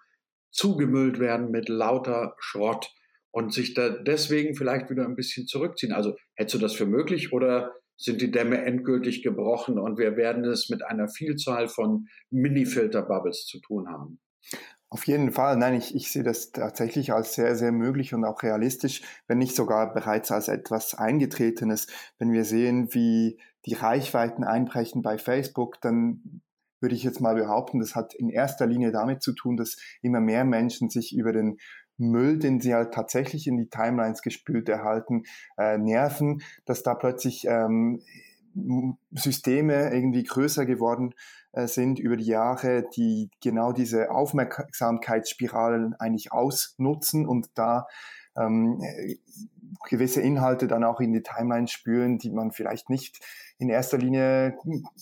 [0.50, 2.92] zugemüllt werden mit lauter Schrott
[3.30, 5.92] und sich da deswegen vielleicht wieder ein bisschen zurückziehen.
[5.92, 10.44] Also hättest du das für möglich oder sind die Dämme endgültig gebrochen und wir werden
[10.44, 14.20] es mit einer Vielzahl von Mini-Filter-Bubbles zu tun haben?
[14.92, 15.56] Auf jeden Fall.
[15.56, 19.54] Nein, ich, ich sehe das tatsächlich als sehr, sehr möglich und auch realistisch, wenn nicht
[19.54, 21.86] sogar bereits als etwas Eingetretenes.
[22.18, 26.42] Wenn wir sehen, wie die Reichweiten einbrechen bei Facebook, dann
[26.80, 30.20] würde ich jetzt mal behaupten, das hat in erster Linie damit zu tun, dass immer
[30.20, 31.58] mehr Menschen sich über den
[31.96, 35.22] Müll, den sie halt tatsächlich in die Timelines gespült erhalten,
[35.56, 38.02] äh, nerven, dass da plötzlich ähm,
[39.12, 47.26] Systeme irgendwie größer geworden äh, sind über die Jahre, die genau diese Aufmerksamkeitsspiralen eigentlich ausnutzen
[47.26, 47.86] und da
[48.36, 48.80] ähm,
[49.88, 53.20] gewisse Inhalte dann auch in die Timeline spüren, die man vielleicht nicht
[53.58, 54.56] in erster Linie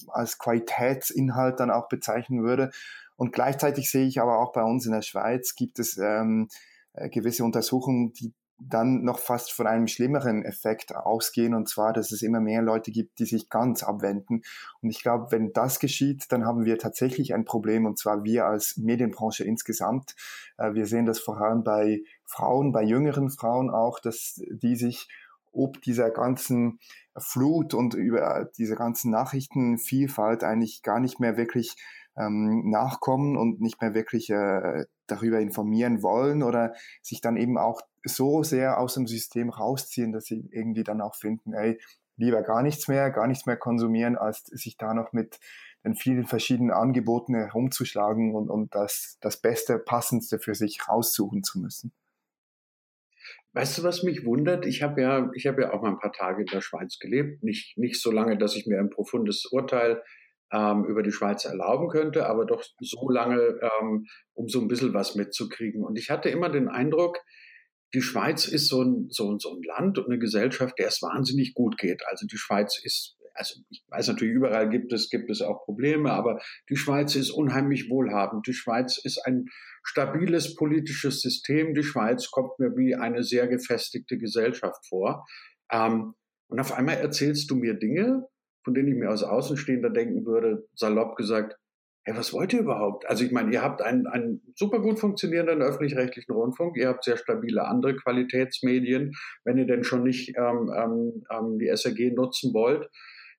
[0.09, 2.71] als Qualitätsinhalt dann auch bezeichnen würde.
[3.17, 6.49] Und gleichzeitig sehe ich aber auch bei uns in der Schweiz gibt es ähm,
[6.93, 12.11] äh, gewisse Untersuchungen, die dann noch fast von einem schlimmeren Effekt ausgehen, und zwar, dass
[12.13, 14.43] es immer mehr Leute gibt, die sich ganz abwenden.
[14.83, 18.47] Und ich glaube, wenn das geschieht, dann haben wir tatsächlich ein Problem, und zwar wir
[18.47, 20.17] als Medienbranche insgesamt.
[20.57, 25.09] Äh, wir sehen das vor allem bei Frauen, bei jüngeren Frauen auch, dass die sich
[25.53, 26.79] ob dieser ganzen
[27.17, 31.77] Flut und über diese ganzen Nachrichtenvielfalt eigentlich gar nicht mehr wirklich
[32.17, 37.81] ähm, nachkommen und nicht mehr wirklich äh, darüber informieren wollen oder sich dann eben auch
[38.09, 41.81] so sehr aus dem System rausziehen, dass sie irgendwie dann auch finden, ey,
[42.17, 45.39] lieber gar nichts mehr, gar nichts mehr konsumieren, als sich da noch mit
[45.85, 51.61] den vielen verschiedenen Angeboten herumzuschlagen und, und das, das Beste, Passendste für sich raussuchen zu
[51.61, 51.93] müssen.
[53.53, 54.67] Weißt du, was mich wundert?
[54.67, 57.43] Ich habe ja, ich habe ja auch mal ein paar Tage in der Schweiz gelebt.
[57.43, 60.03] Nicht, nicht so lange, dass ich mir ein profundes Urteil
[60.53, 64.95] ähm, über die Schweiz erlauben könnte, aber doch so lange, ähm, um so ein bisschen
[64.95, 65.85] was mitzukriegen.
[65.85, 67.19] Und ich hatte immer den Eindruck,
[67.95, 71.55] die Schweiz ist so ein, so, so ein Land und eine Gesellschaft, der es wahnsinnig
[71.55, 72.03] gut geht.
[72.07, 76.13] Also die Schweiz ist also ich weiß natürlich, überall gibt es, gibt es auch Probleme,
[76.13, 78.47] aber die Schweiz ist unheimlich wohlhabend.
[78.47, 79.47] Die Schweiz ist ein
[79.85, 81.75] stabiles politisches System.
[81.75, 85.27] Die Schweiz kommt mir wie eine sehr gefestigte Gesellschaft vor.
[85.71, 86.15] Ähm,
[86.49, 88.27] und auf einmal erzählst du mir Dinge,
[88.65, 91.57] von denen ich mir als Außenstehender denken würde, salopp gesagt,
[92.09, 93.07] hey, was wollt ihr überhaupt?
[93.07, 97.19] Also ich meine, ihr habt einen, einen super gut funktionierenden öffentlich-rechtlichen Rundfunk, ihr habt sehr
[97.19, 102.89] stabile andere Qualitätsmedien, wenn ihr denn schon nicht ähm, ähm, ähm die SRG nutzen wollt.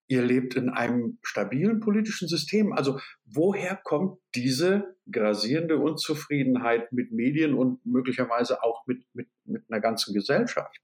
[0.07, 2.73] Ihr lebt in einem stabilen politischen System.
[2.73, 9.81] Also woher kommt diese grasierende Unzufriedenheit mit Medien und möglicherweise auch mit, mit, mit einer
[9.81, 10.79] ganzen Gesellschaft?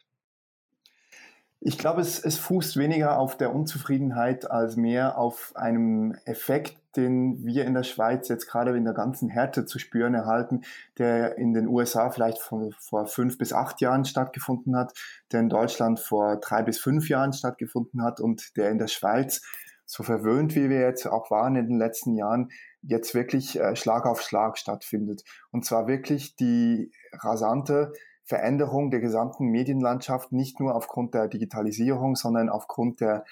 [1.59, 7.45] Ich glaube, es, es fußt weniger auf der Unzufriedenheit als mehr auf einem Effekt, den
[7.45, 10.61] wir in der Schweiz jetzt gerade in der ganzen Härte zu spüren erhalten,
[10.97, 14.93] der in den USA vielleicht vor, vor fünf bis acht Jahren stattgefunden hat,
[15.31, 19.41] der in Deutschland vor drei bis fünf Jahren stattgefunden hat und der in der Schweiz,
[19.85, 22.49] so verwöhnt wie wir jetzt auch waren in den letzten Jahren,
[22.81, 25.23] jetzt wirklich äh, Schlag auf Schlag stattfindet.
[25.51, 32.49] Und zwar wirklich die rasante Veränderung der gesamten Medienlandschaft, nicht nur aufgrund der Digitalisierung, sondern
[32.49, 33.23] aufgrund der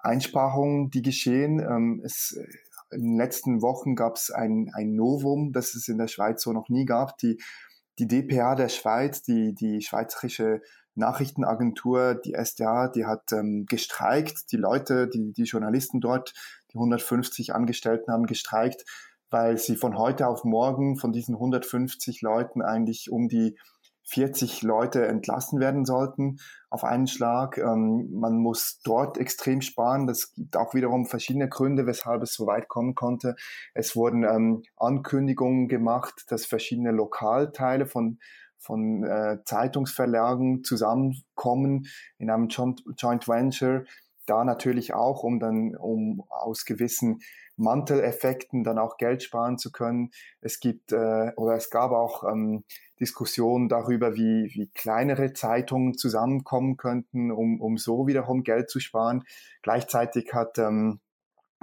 [0.00, 1.60] Einsparungen, die geschehen.
[1.60, 2.36] Ähm, es,
[2.92, 6.52] in den letzten Wochen gab es ein, ein Novum, das es in der Schweiz so
[6.52, 7.18] noch nie gab.
[7.18, 7.40] Die,
[7.98, 10.60] die DPA der Schweiz, die, die Schweizerische
[10.94, 14.52] Nachrichtenagentur, die SDA, die hat ähm, gestreikt.
[14.52, 16.34] Die Leute, die, die Journalisten dort,
[16.72, 18.84] die 150 Angestellten haben gestreikt,
[19.30, 23.56] weil sie von heute auf morgen von diesen 150 Leuten eigentlich um die
[24.10, 27.58] 40 Leute entlassen werden sollten auf einen Schlag.
[27.58, 30.06] Ähm, man muss dort extrem sparen.
[30.06, 33.36] Das gibt auch wiederum verschiedene Gründe, weshalb es so weit kommen konnte.
[33.72, 38.18] Es wurden ähm, Ankündigungen gemacht, dass verschiedene Lokalteile von
[38.62, 41.86] von äh, Zeitungsverlagen zusammenkommen
[42.18, 43.84] in einem Joint, Joint Venture.
[44.30, 47.20] Da natürlich auch, um dann um aus gewissen
[47.56, 50.10] Manteleffekten dann auch Geld sparen zu können.
[50.40, 52.64] Es gibt äh, oder es gab auch ähm,
[53.00, 59.24] Diskussionen darüber, wie, wie kleinere Zeitungen zusammenkommen könnten, um, um so wiederum Geld zu sparen.
[59.62, 61.00] Gleichzeitig hat ähm,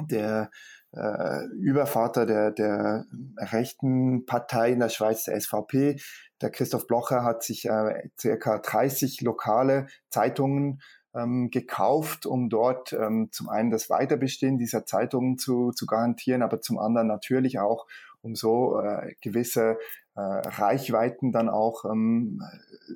[0.01, 0.51] der
[0.91, 3.05] äh, Übervater der, der
[3.37, 5.99] rechten Partei in der Schweiz, der SVP,
[6.41, 10.81] der Christoph Blocher, hat sich äh, circa 30 lokale Zeitungen
[11.13, 16.61] ähm, gekauft, um dort ähm, zum einen das Weiterbestehen dieser Zeitungen zu, zu garantieren, aber
[16.61, 17.87] zum anderen natürlich auch,
[18.21, 19.77] um so äh, gewisse
[20.15, 22.41] äh, Reichweiten dann auch ähm,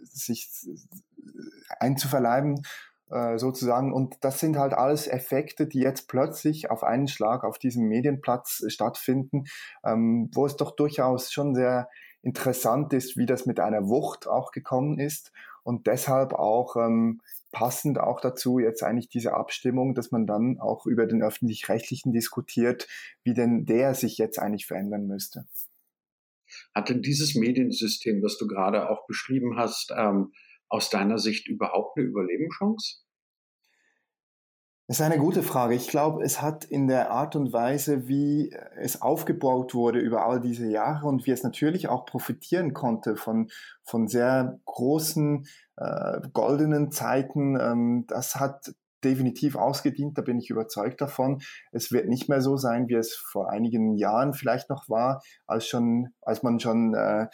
[0.04, 0.50] sich
[1.80, 2.62] einzuverleiben
[3.12, 3.93] äh, sozusagen.
[3.93, 8.63] Und das sind halt alles Effekte, die jetzt plötzlich auf einen Schlag auf diesem Medienplatz
[8.67, 9.45] stattfinden,
[9.84, 11.89] ähm, wo es doch durchaus schon sehr
[12.21, 15.32] interessant ist, wie das mit einer Wucht auch gekommen ist
[15.63, 17.21] und deshalb auch ähm,
[17.52, 22.88] passend auch dazu jetzt eigentlich diese Abstimmung, dass man dann auch über den öffentlich-rechtlichen diskutiert,
[23.24, 25.46] wie denn der sich jetzt eigentlich verändern müsste.
[26.74, 30.34] Hat denn dieses Mediensystem, das du gerade auch beschrieben hast, ähm,
[30.70, 33.04] aus deiner Sicht überhaupt eine Überlebenschance?
[34.91, 35.73] Das ist eine gute Frage.
[35.73, 40.41] Ich glaube, es hat in der Art und Weise, wie es aufgebaut wurde über all
[40.41, 43.49] diese Jahre und wie es natürlich auch profitieren konnte von,
[43.86, 50.99] von sehr großen äh, goldenen Zeiten, ähm, das hat definitiv ausgedient, da bin ich überzeugt
[50.99, 51.41] davon.
[51.71, 55.67] Es wird nicht mehr so sein, wie es vor einigen Jahren vielleicht noch war, als
[55.67, 57.27] schon, als man schon äh,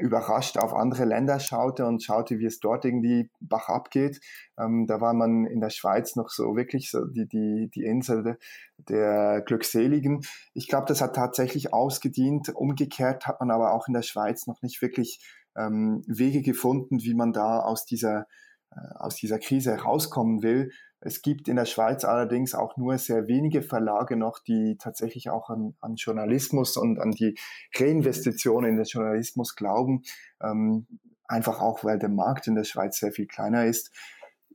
[0.00, 4.20] überrascht auf andere Länder schaute und schaute, wie es dort irgendwie Bach abgeht.
[4.58, 8.38] Ähm, da war man in der Schweiz noch so wirklich so die, die, die Insel
[8.76, 10.22] der Glückseligen.
[10.54, 12.54] Ich glaube, das hat tatsächlich ausgedient.
[12.54, 15.20] Umgekehrt hat man aber auch in der Schweiz noch nicht wirklich
[15.56, 18.26] ähm, Wege gefunden, wie man da aus dieser,
[18.70, 20.70] äh, aus dieser Krise herauskommen will.
[21.00, 25.48] Es gibt in der Schweiz allerdings auch nur sehr wenige Verlage noch, die tatsächlich auch
[25.48, 27.36] an, an Journalismus und an die
[27.74, 30.02] Reinvestition in den Journalismus glauben.
[30.42, 30.86] Ähm,
[31.28, 33.92] einfach auch, weil der Markt in der Schweiz sehr viel kleiner ist.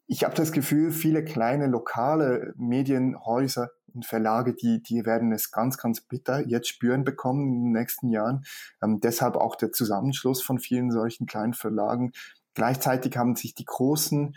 [0.06, 5.78] Ich habe das Gefühl, viele kleine lokale Medienhäuser und Verlage, die, die werden es ganz,
[5.78, 8.44] ganz bitter jetzt spüren bekommen in den nächsten Jahren.
[8.82, 12.12] Ähm, deshalb auch der Zusammenschluss von vielen solchen kleinen Verlagen.
[12.54, 14.36] Gleichzeitig haben sich die großen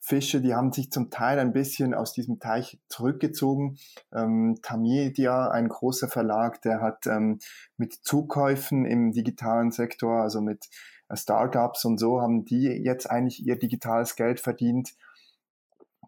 [0.00, 3.78] Fische, die haben sich zum Teil ein bisschen aus diesem Teich zurückgezogen.
[4.12, 7.40] Ähm, Tamedia, ein großer Verlag, der hat ähm,
[7.76, 10.68] mit Zukäufen im digitalen Sektor, also mit
[11.08, 14.94] äh, Startups und so, haben die jetzt eigentlich ihr digitales Geld verdient.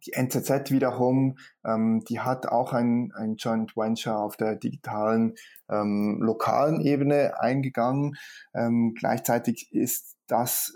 [0.07, 5.35] Die NZZ wiederum, ähm, die hat auch ein, ein Joint Venture auf der digitalen
[5.68, 8.16] ähm, lokalen Ebene eingegangen.
[8.55, 10.74] Ähm, gleichzeitig ist das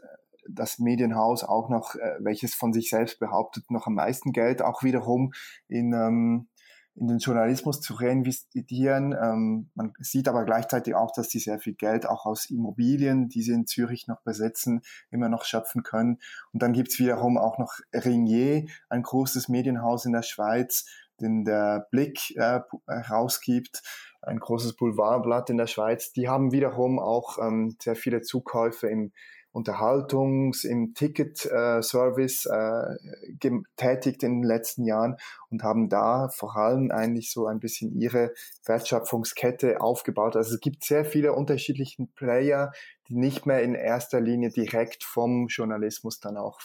[0.55, 4.83] das Medienhaus auch noch, äh, welches von sich selbst behauptet, noch am meisten Geld auch
[4.83, 5.33] wiederum
[5.69, 6.49] in, ähm,
[6.97, 9.15] in den Journalismus zu reinvestieren.
[9.21, 13.43] Ähm, man sieht aber gleichzeitig auch, dass die sehr viel Geld auch aus Immobilien, die
[13.43, 16.19] sie in Zürich noch besitzen, immer noch schöpfen können.
[16.53, 20.87] Und dann gibt's wiederum auch noch Ringier, ein großes Medienhaus in der Schweiz,
[21.21, 23.83] den der Blick äh, rausgibt,
[24.23, 26.13] ein großes Boulevardblatt in der Schweiz.
[26.13, 29.13] Die haben wiederum auch ähm, sehr viele Zukäufe im
[29.55, 32.97] Unterhaltungs-, im Ticket-Service äh,
[33.39, 35.17] getätigt in den letzten Jahren
[35.51, 38.33] und haben da vor allem eigentlich so ein bisschen ihre
[38.67, 40.37] Wertschöpfungskette aufgebaut.
[40.37, 42.73] Also es gibt sehr viele unterschiedliche Player,
[43.09, 46.59] die nicht mehr in erster Linie direkt vom Journalismus dann auch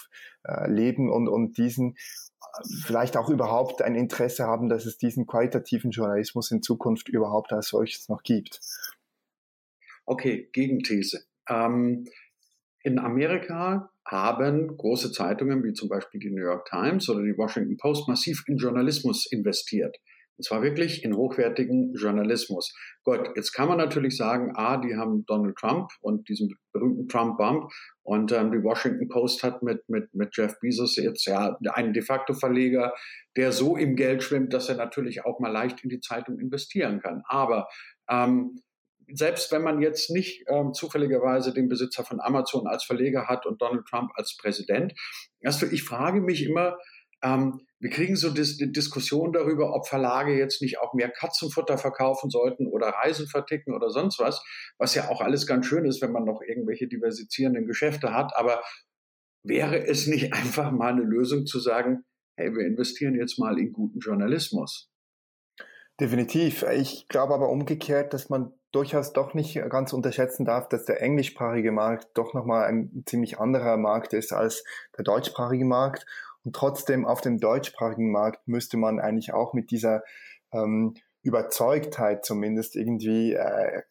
[0.43, 1.95] äh, leben und, und diesen
[2.86, 7.67] vielleicht auch überhaupt ein Interesse haben, dass es diesen qualitativen Journalismus in Zukunft überhaupt als
[7.67, 8.60] solches noch gibt.
[10.06, 11.25] Okay, Gegenthese.
[11.47, 12.06] Ähm,
[12.84, 17.78] in Amerika haben große Zeitungen wie zum Beispiel die New York Times oder die Washington
[17.78, 19.96] Post massiv in Journalismus investiert.
[20.39, 22.74] Und zwar wirklich in hochwertigen Journalismus.
[23.04, 27.70] Gut, jetzt kann man natürlich sagen, ah, die haben Donald Trump und diesen berühmten Trump-Bump
[28.04, 32.02] und ähm, die Washington Post hat mit, mit, mit Jeff Bezos jetzt ja einen de
[32.02, 32.94] facto Verleger,
[33.36, 37.02] der so im Geld schwimmt, dass er natürlich auch mal leicht in die Zeitung investieren
[37.02, 37.22] kann.
[37.26, 37.68] Aber
[38.10, 38.62] ähm,
[39.13, 43.62] selbst wenn man jetzt nicht ähm, zufälligerweise den Besitzer von Amazon als Verleger hat und
[43.62, 44.93] Donald Trump als Präsident,
[45.43, 46.78] also ich frage mich immer,
[47.22, 52.30] ähm, wir kriegen so dis die darüber, ob Verlage jetzt nicht auch mehr Katzenfutter verkaufen
[52.30, 54.43] sollten oder Reisen verticken oder sonst was,
[54.78, 58.36] was ja auch alles ganz schön ist, wenn man noch irgendwelche diversizierenden Geschäfte hat.
[58.36, 58.62] Aber
[59.43, 62.04] wäre es nicht einfach mal eine Lösung zu sagen,
[62.38, 64.89] hey, wir investieren jetzt mal in guten Journalismus?
[66.00, 66.63] Definitiv.
[66.63, 71.71] Ich glaube aber umgekehrt, dass man durchaus doch nicht ganz unterschätzen darf, dass der englischsprachige
[71.71, 74.63] Markt doch nochmal ein ziemlich anderer Markt ist als
[74.97, 76.05] der deutschsprachige Markt.
[76.43, 80.03] Und trotzdem auf dem deutschsprachigen Markt müsste man eigentlich auch mit dieser
[80.51, 83.82] ähm, Überzeugtheit zumindest irgendwie äh,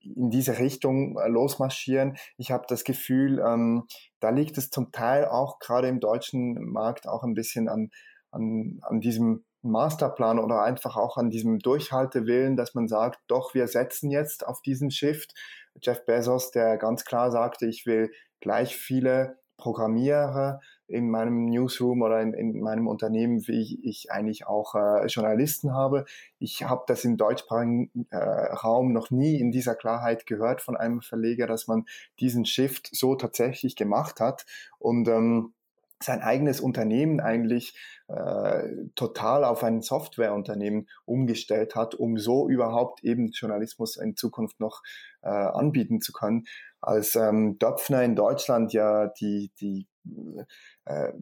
[0.00, 2.16] in diese Richtung äh, losmarschieren.
[2.36, 3.84] Ich habe das Gefühl, ähm,
[4.20, 7.90] da liegt es zum Teil auch gerade im deutschen Markt auch ein bisschen an,
[8.30, 13.68] an, an diesem Masterplan oder einfach auch an diesem Durchhaltewillen, dass man sagt, doch, wir
[13.68, 15.34] setzen jetzt auf diesen Shift.
[15.80, 22.20] Jeff Bezos, der ganz klar sagte, ich will gleich viele Programmierer in meinem Newsroom oder
[22.20, 26.04] in, in meinem Unternehmen, wie ich, ich eigentlich auch äh, Journalisten habe.
[26.38, 31.00] Ich habe das im deutschsprachigen äh, Raum noch nie in dieser Klarheit gehört von einem
[31.00, 31.86] Verleger, dass man
[32.20, 34.46] diesen Shift so tatsächlich gemacht hat.
[34.78, 35.54] Und ähm,
[36.02, 37.76] sein eigenes Unternehmen eigentlich
[38.08, 44.82] äh, total auf ein Softwareunternehmen umgestellt hat, um so überhaupt eben Journalismus in Zukunft noch
[45.22, 46.44] äh, anbieten zu können.
[46.80, 49.88] Als ähm, Döpfner in Deutschland ja die, die
[50.84, 51.12] äh,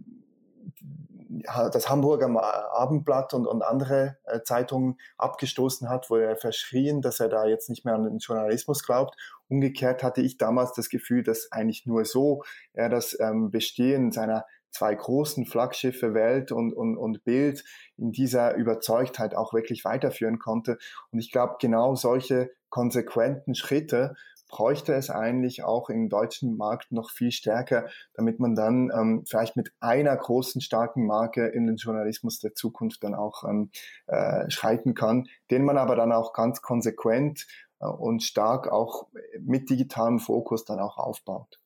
[1.72, 2.28] das Hamburger
[2.72, 7.68] Abendblatt und, und andere äh, Zeitungen abgestoßen hat, wo er verschrien, dass er da jetzt
[7.68, 9.16] nicht mehr an den Journalismus glaubt.
[9.48, 14.44] Umgekehrt hatte ich damals das Gefühl, dass eigentlich nur so er das ähm, Bestehen seiner
[14.74, 17.64] zwei großen Flaggschiffe Welt und, und, und Bild
[17.96, 20.78] in dieser Überzeugtheit auch wirklich weiterführen konnte.
[21.12, 24.16] Und ich glaube, genau solche konsequenten Schritte
[24.48, 29.56] bräuchte es eigentlich auch im deutschen Markt noch viel stärker, damit man dann ähm, vielleicht
[29.56, 33.70] mit einer großen, starken Marke in den Journalismus der Zukunft dann auch ähm,
[34.06, 37.46] äh, schreiten kann, den man aber dann auch ganz konsequent
[37.80, 39.06] äh, und stark auch
[39.40, 41.60] mit digitalem Fokus dann auch aufbaut.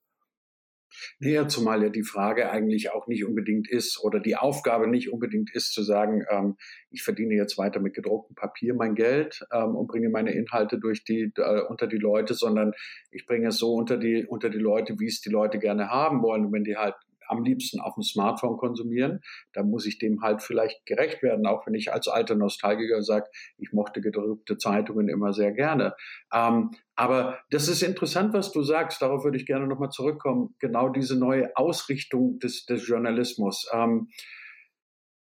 [1.19, 5.55] Naja, zumal ja die Frage eigentlich auch nicht unbedingt ist oder die Aufgabe nicht unbedingt
[5.55, 6.57] ist zu sagen, ähm,
[6.91, 11.05] ich verdiene jetzt weiter mit gedrucktem Papier mein Geld ähm, und bringe meine Inhalte durch
[11.05, 12.73] die, äh, unter die Leute, sondern
[13.11, 16.23] ich bringe es so unter die, unter die Leute, wie es die Leute gerne haben
[16.23, 16.47] wollen.
[16.47, 16.95] Und wenn die halt
[17.29, 19.21] am liebsten auf dem Smartphone konsumieren,
[19.53, 23.27] dann muss ich dem halt vielleicht gerecht werden, auch wenn ich als alter Nostalgiker sage,
[23.57, 25.95] ich mochte gedruckte Zeitungen immer sehr gerne.
[26.33, 29.01] Ähm, aber das ist interessant, was du sagst.
[29.03, 30.55] Darauf würde ich gerne nochmal zurückkommen.
[30.59, 33.69] Genau diese neue Ausrichtung des, des Journalismus.
[33.73, 34.09] Ähm,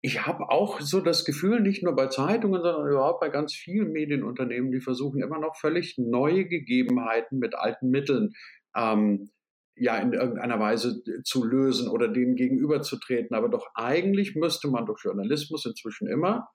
[0.02, 3.90] ich habe auch so das Gefühl, nicht nur bei Zeitungen, sondern überhaupt bei ganz vielen
[3.90, 8.34] Medienunternehmen, die versuchen immer noch völlig neue Gegebenheiten mit alten Mitteln
[8.76, 9.30] ähm,
[9.76, 13.36] ja in irgendeiner Weise zu lösen oder denen gegenüberzutreten.
[13.36, 16.48] Aber doch eigentlich müsste man durch Journalismus inzwischen immer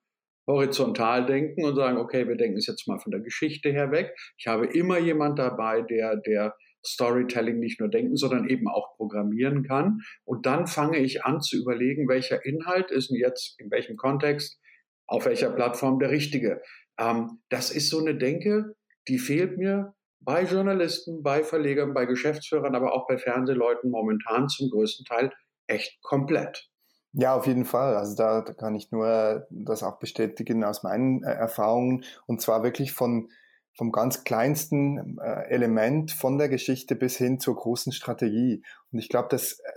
[0.47, 4.15] horizontal denken und sagen, okay, wir denken es jetzt mal von der Geschichte her weg.
[4.37, 6.55] Ich habe immer jemand dabei, der, der
[6.85, 9.99] Storytelling nicht nur denken, sondern eben auch programmieren kann.
[10.25, 14.59] Und dann fange ich an zu überlegen, welcher Inhalt ist jetzt in welchem Kontext,
[15.07, 16.61] auf welcher Plattform der richtige.
[16.97, 18.75] Ähm, das ist so eine Denke,
[19.07, 24.69] die fehlt mir bei Journalisten, bei Verlegern, bei Geschäftsführern, aber auch bei Fernsehleuten momentan zum
[24.69, 25.31] größten Teil
[25.67, 26.69] echt komplett.
[27.13, 27.95] Ja, auf jeden Fall.
[27.95, 32.63] Also da, da kann ich nur das auch bestätigen aus meinen äh, Erfahrungen und zwar
[32.63, 33.29] wirklich von
[33.77, 38.63] vom ganz kleinsten äh, Element von der Geschichte bis hin zur großen Strategie.
[38.91, 39.71] Und ich glaube, das äh,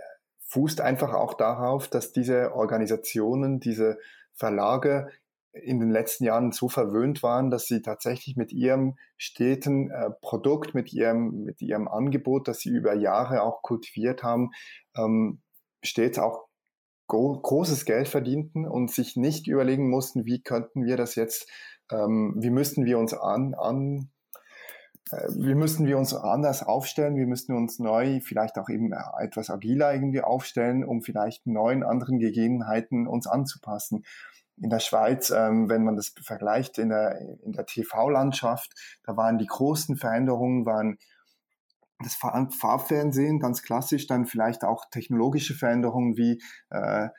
[0.47, 3.97] fußt einfach auch darauf, dass diese Organisationen, diese
[4.33, 5.09] Verlage
[5.63, 10.75] in den letzten Jahren so verwöhnt waren, dass sie tatsächlich mit ihrem steten äh, Produkt,
[10.75, 14.51] mit ihrem, mit ihrem Angebot, das sie über Jahre auch kultiviert haben,
[14.97, 15.41] ähm,
[15.81, 16.47] stets auch
[17.07, 21.49] großes Geld verdienten und sich nicht überlegen mussten, wie könnten wir das jetzt,
[21.91, 24.09] ähm, wie müssten wir uns an, an
[25.11, 28.91] äh, wie müssten wir uns anders aufstellen, wir müssten uns neu, vielleicht auch eben
[29.21, 34.03] etwas agiler irgendwie aufstellen, um vielleicht neuen anderen Gegebenheiten uns anzupassen
[34.57, 38.71] in der Schweiz, ähm, wenn man das vergleicht in der, in der TV-Landschaft,
[39.03, 40.97] da waren die großen Veränderungen, waren
[41.99, 47.09] das Farbfernsehen, ganz klassisch, dann vielleicht auch technologische Veränderungen wie äh,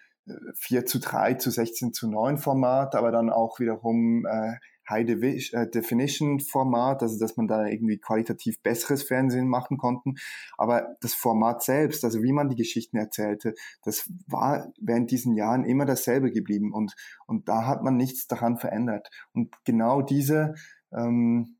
[0.57, 4.55] 4 zu 3 zu 16 zu 9 Format, aber dann auch wiederum äh,
[4.89, 10.15] High äh, Definition Format, also dass man da irgendwie qualitativ besseres Fernsehen machen konnten.
[10.57, 15.65] Aber das Format selbst, also wie man die Geschichten erzählte, das war während diesen Jahren
[15.65, 16.95] immer dasselbe geblieben und,
[17.27, 19.11] und da hat man nichts daran verändert.
[19.33, 20.55] Und genau diese,
[20.93, 21.57] ähm,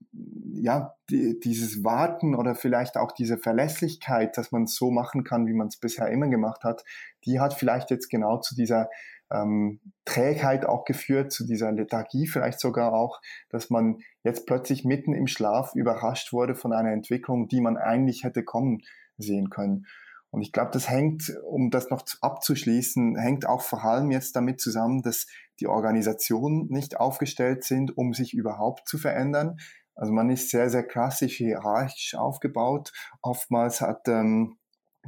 [0.55, 5.47] ja, die, dieses Warten oder vielleicht auch diese Verlässlichkeit, dass man es so machen kann,
[5.47, 6.85] wie man es bisher immer gemacht hat,
[7.25, 8.89] die hat vielleicht jetzt genau zu dieser
[9.31, 13.21] ähm, Trägheit auch geführt, zu dieser Lethargie vielleicht sogar auch,
[13.51, 18.25] dass man jetzt plötzlich mitten im Schlaf überrascht wurde von einer Entwicklung, die man eigentlich
[18.25, 18.83] hätte kommen
[19.19, 19.87] sehen können.
[20.31, 24.61] Und ich glaube, das hängt, um das noch abzuschließen, hängt auch vor allem jetzt damit
[24.61, 25.27] zusammen, dass
[25.61, 29.57] die Organisationen nicht aufgestellt sind, um sich überhaupt zu verändern.
[29.95, 32.93] Also man ist sehr, sehr klassisch hierarchisch aufgebaut.
[33.23, 34.59] Oftmals hat ähm,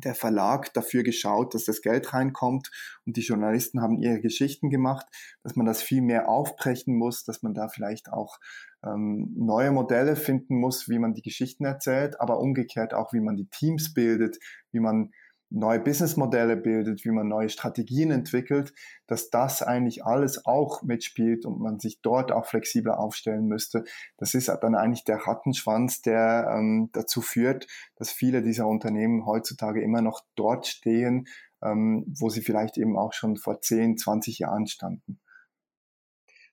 [0.04, 2.70] der Verlag dafür geschaut, dass das Geld reinkommt.
[3.06, 5.06] Und die Journalisten haben ihre Geschichten gemacht,
[5.42, 8.38] dass man das viel mehr aufbrechen muss, dass man da vielleicht auch
[8.84, 13.36] ähm, neue Modelle finden muss, wie man die Geschichten erzählt, aber umgekehrt auch, wie man
[13.36, 14.38] die Teams bildet,
[14.72, 15.10] wie man
[15.50, 18.72] neue Businessmodelle bildet, wie man neue Strategien entwickelt,
[19.06, 23.84] dass das eigentlich alles auch mitspielt und man sich dort auch flexibler aufstellen müsste.
[24.18, 29.82] Das ist dann eigentlich der Rattenschwanz, der ähm, dazu führt, dass viele dieser Unternehmen heutzutage
[29.82, 31.26] immer noch dort stehen,
[31.62, 35.18] ähm, wo sie vielleicht eben auch schon vor 10, 20 Jahren standen.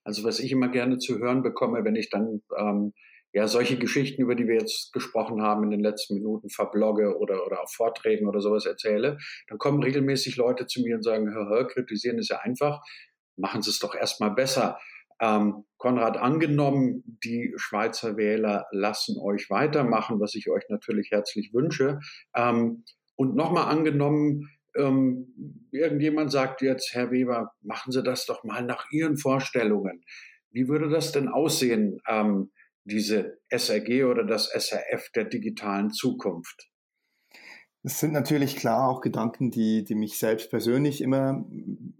[0.03, 2.93] Also was ich immer gerne zu hören bekomme, wenn ich dann ähm,
[3.35, 7.45] ja, solche Geschichten, über die wir jetzt gesprochen haben in den letzten Minuten, verblogge oder,
[7.45, 9.17] oder auf Vorträgen oder sowas erzähle,
[9.49, 12.81] dann kommen regelmäßig Leute zu mir und sagen, hör, hör, kritisieren ist ja einfach,
[13.35, 14.79] machen Sie es doch erstmal besser.
[15.19, 21.99] Ähm, Konrad, angenommen, die Schweizer Wähler lassen euch weitermachen, was ich euch natürlich herzlich wünsche.
[22.33, 22.85] Ähm,
[23.17, 28.85] und nochmal angenommen, ähm, irgendjemand sagt jetzt, Herr Weber, machen Sie das doch mal nach
[28.91, 30.05] Ihren Vorstellungen.
[30.51, 31.99] Wie würde das denn aussehen?
[32.07, 32.51] Ähm,
[32.85, 36.69] diese SRG oder das SRF der digitalen Zukunft?
[37.85, 41.45] Das sind natürlich klar auch Gedanken, die, die mich selbst persönlich immer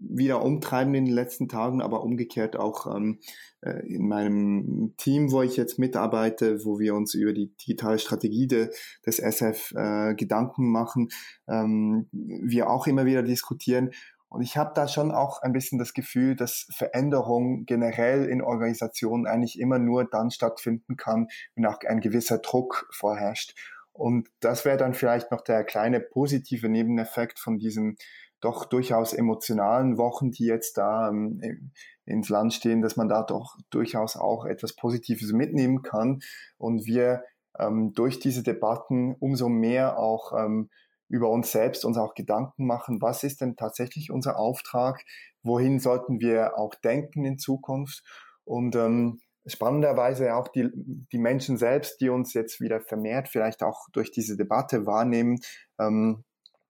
[0.00, 3.20] wieder umtreiben in den letzten Tagen, aber umgekehrt auch ähm,
[3.60, 8.48] äh, in meinem Team, wo ich jetzt mitarbeite, wo wir uns über die digitale Strategie
[8.48, 8.70] de,
[9.06, 11.10] des SF äh, Gedanken machen,
[11.46, 13.92] ähm, wir auch immer wieder diskutieren.
[14.36, 19.26] Und ich habe da schon auch ein bisschen das Gefühl, dass Veränderung generell in Organisationen
[19.26, 23.54] eigentlich immer nur dann stattfinden kann, wenn auch ein gewisser Druck vorherrscht.
[23.94, 27.96] Und das wäre dann vielleicht noch der kleine positive Nebeneffekt von diesen
[28.42, 31.72] doch durchaus emotionalen Wochen, die jetzt da ähm,
[32.04, 36.20] ins Land stehen, dass man da doch durchaus auch etwas Positives mitnehmen kann
[36.58, 37.24] und wir
[37.58, 40.68] ähm, durch diese Debatten umso mehr auch ähm,
[41.08, 45.04] über uns selbst uns auch Gedanken machen, was ist denn tatsächlich unser Auftrag,
[45.42, 48.02] wohin sollten wir auch denken in Zukunft
[48.44, 53.86] und ähm, spannenderweise auch die, die Menschen selbst, die uns jetzt wieder vermehrt vielleicht auch
[53.92, 55.38] durch diese Debatte wahrnehmen,
[55.78, 56.24] ähm,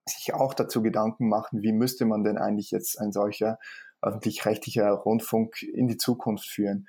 [0.07, 3.59] sich auch dazu Gedanken machen, wie müsste man denn eigentlich jetzt ein solcher
[4.03, 6.87] öffentlich-rechtlicher Rundfunk in die Zukunft führen.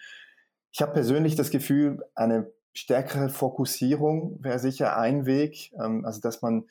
[0.71, 6.41] Ich habe persönlich das Gefühl, eine stärkere Fokussierung wäre sicher ein Weg, ähm, also dass
[6.41, 6.65] man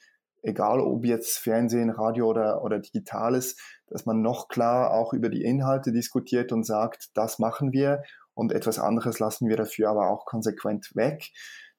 [0.46, 3.56] egal ob jetzt Fernsehen, Radio oder, oder Digitales,
[3.88, 8.02] dass man noch klar auch über die Inhalte diskutiert und sagt, das machen wir
[8.34, 11.30] und etwas anderes lassen wir dafür aber auch konsequent weg.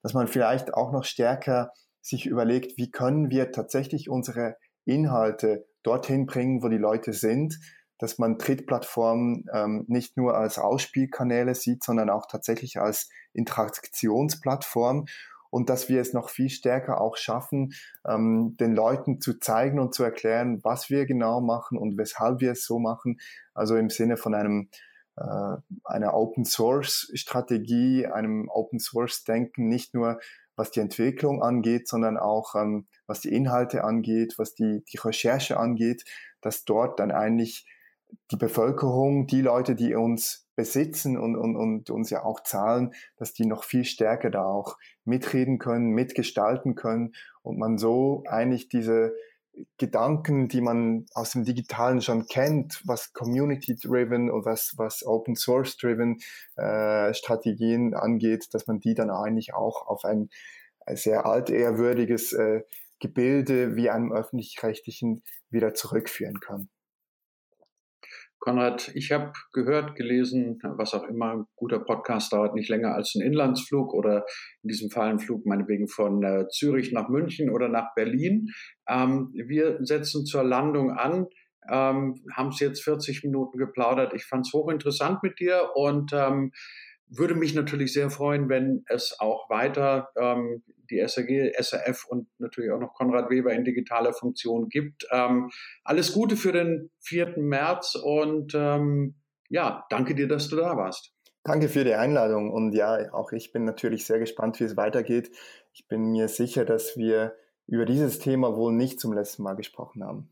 [0.03, 6.25] Dass man vielleicht auch noch stärker sich überlegt, wie können wir tatsächlich unsere Inhalte dorthin
[6.25, 7.59] bringen, wo die Leute sind,
[7.99, 15.05] dass man Trittplattformen ähm, nicht nur als Ausspielkanäle sieht, sondern auch tatsächlich als Interaktionsplattform
[15.49, 17.73] und dass wir es noch viel stärker auch schaffen,
[18.05, 22.51] ähm, den Leuten zu zeigen und zu erklären, was wir genau machen und weshalb wir
[22.51, 23.19] es so machen.
[23.53, 24.69] Also im Sinne von einem
[25.17, 30.19] äh, einer Open Source Strategie, einem Open Source Denken, nicht nur
[30.55, 35.57] was die Entwicklung angeht, sondern auch ähm, was die Inhalte angeht, was die, die Recherche
[35.57, 36.03] angeht,
[36.41, 37.65] dass dort dann eigentlich
[38.31, 43.31] die Bevölkerung, die Leute, die uns besitzen und, und, und uns ja auch zahlen, dass
[43.31, 49.15] die noch viel stärker da auch mitreden können, mitgestalten können und man so eigentlich diese
[49.77, 56.19] Gedanken, die man aus dem Digitalen schon kennt, was Community-driven und was, was Open-Source-driven
[56.57, 60.29] äh, Strategien angeht, dass man die dann eigentlich auch auf ein,
[60.89, 62.61] sehr altehrwürdiges äh,
[62.99, 66.69] Gebilde wie einem öffentlich-rechtlichen wieder zurückführen kann.
[68.47, 73.13] Konrad, ich habe gehört, gelesen, was auch immer, ein guter Podcast dauert nicht länger als
[73.13, 74.23] ein Inlandsflug oder
[74.63, 78.47] in diesem Fall ein Flug meinetwegen von äh, Zürich nach München oder nach Berlin.
[78.87, 81.27] Ähm, wir setzen zur Landung an,
[81.69, 84.13] ähm, haben es jetzt 40 Minuten geplaudert.
[84.13, 86.53] Ich fand es hochinteressant mit dir und ähm,
[87.09, 92.71] würde mich natürlich sehr freuen, wenn es auch weiter ähm, die SAG, SAF und natürlich
[92.71, 95.05] auch noch Konrad Weber in digitaler Funktion gibt.
[95.11, 95.49] Ähm,
[95.83, 97.35] alles Gute für den 4.
[97.37, 99.15] März und ähm,
[99.49, 101.13] ja, danke dir, dass du da warst.
[101.43, 105.31] Danke für die Einladung und ja, auch ich bin natürlich sehr gespannt, wie es weitergeht.
[105.71, 107.35] Ich bin mir sicher, dass wir
[107.67, 110.29] über dieses Thema wohl nicht zum letzten Mal gesprochen haben.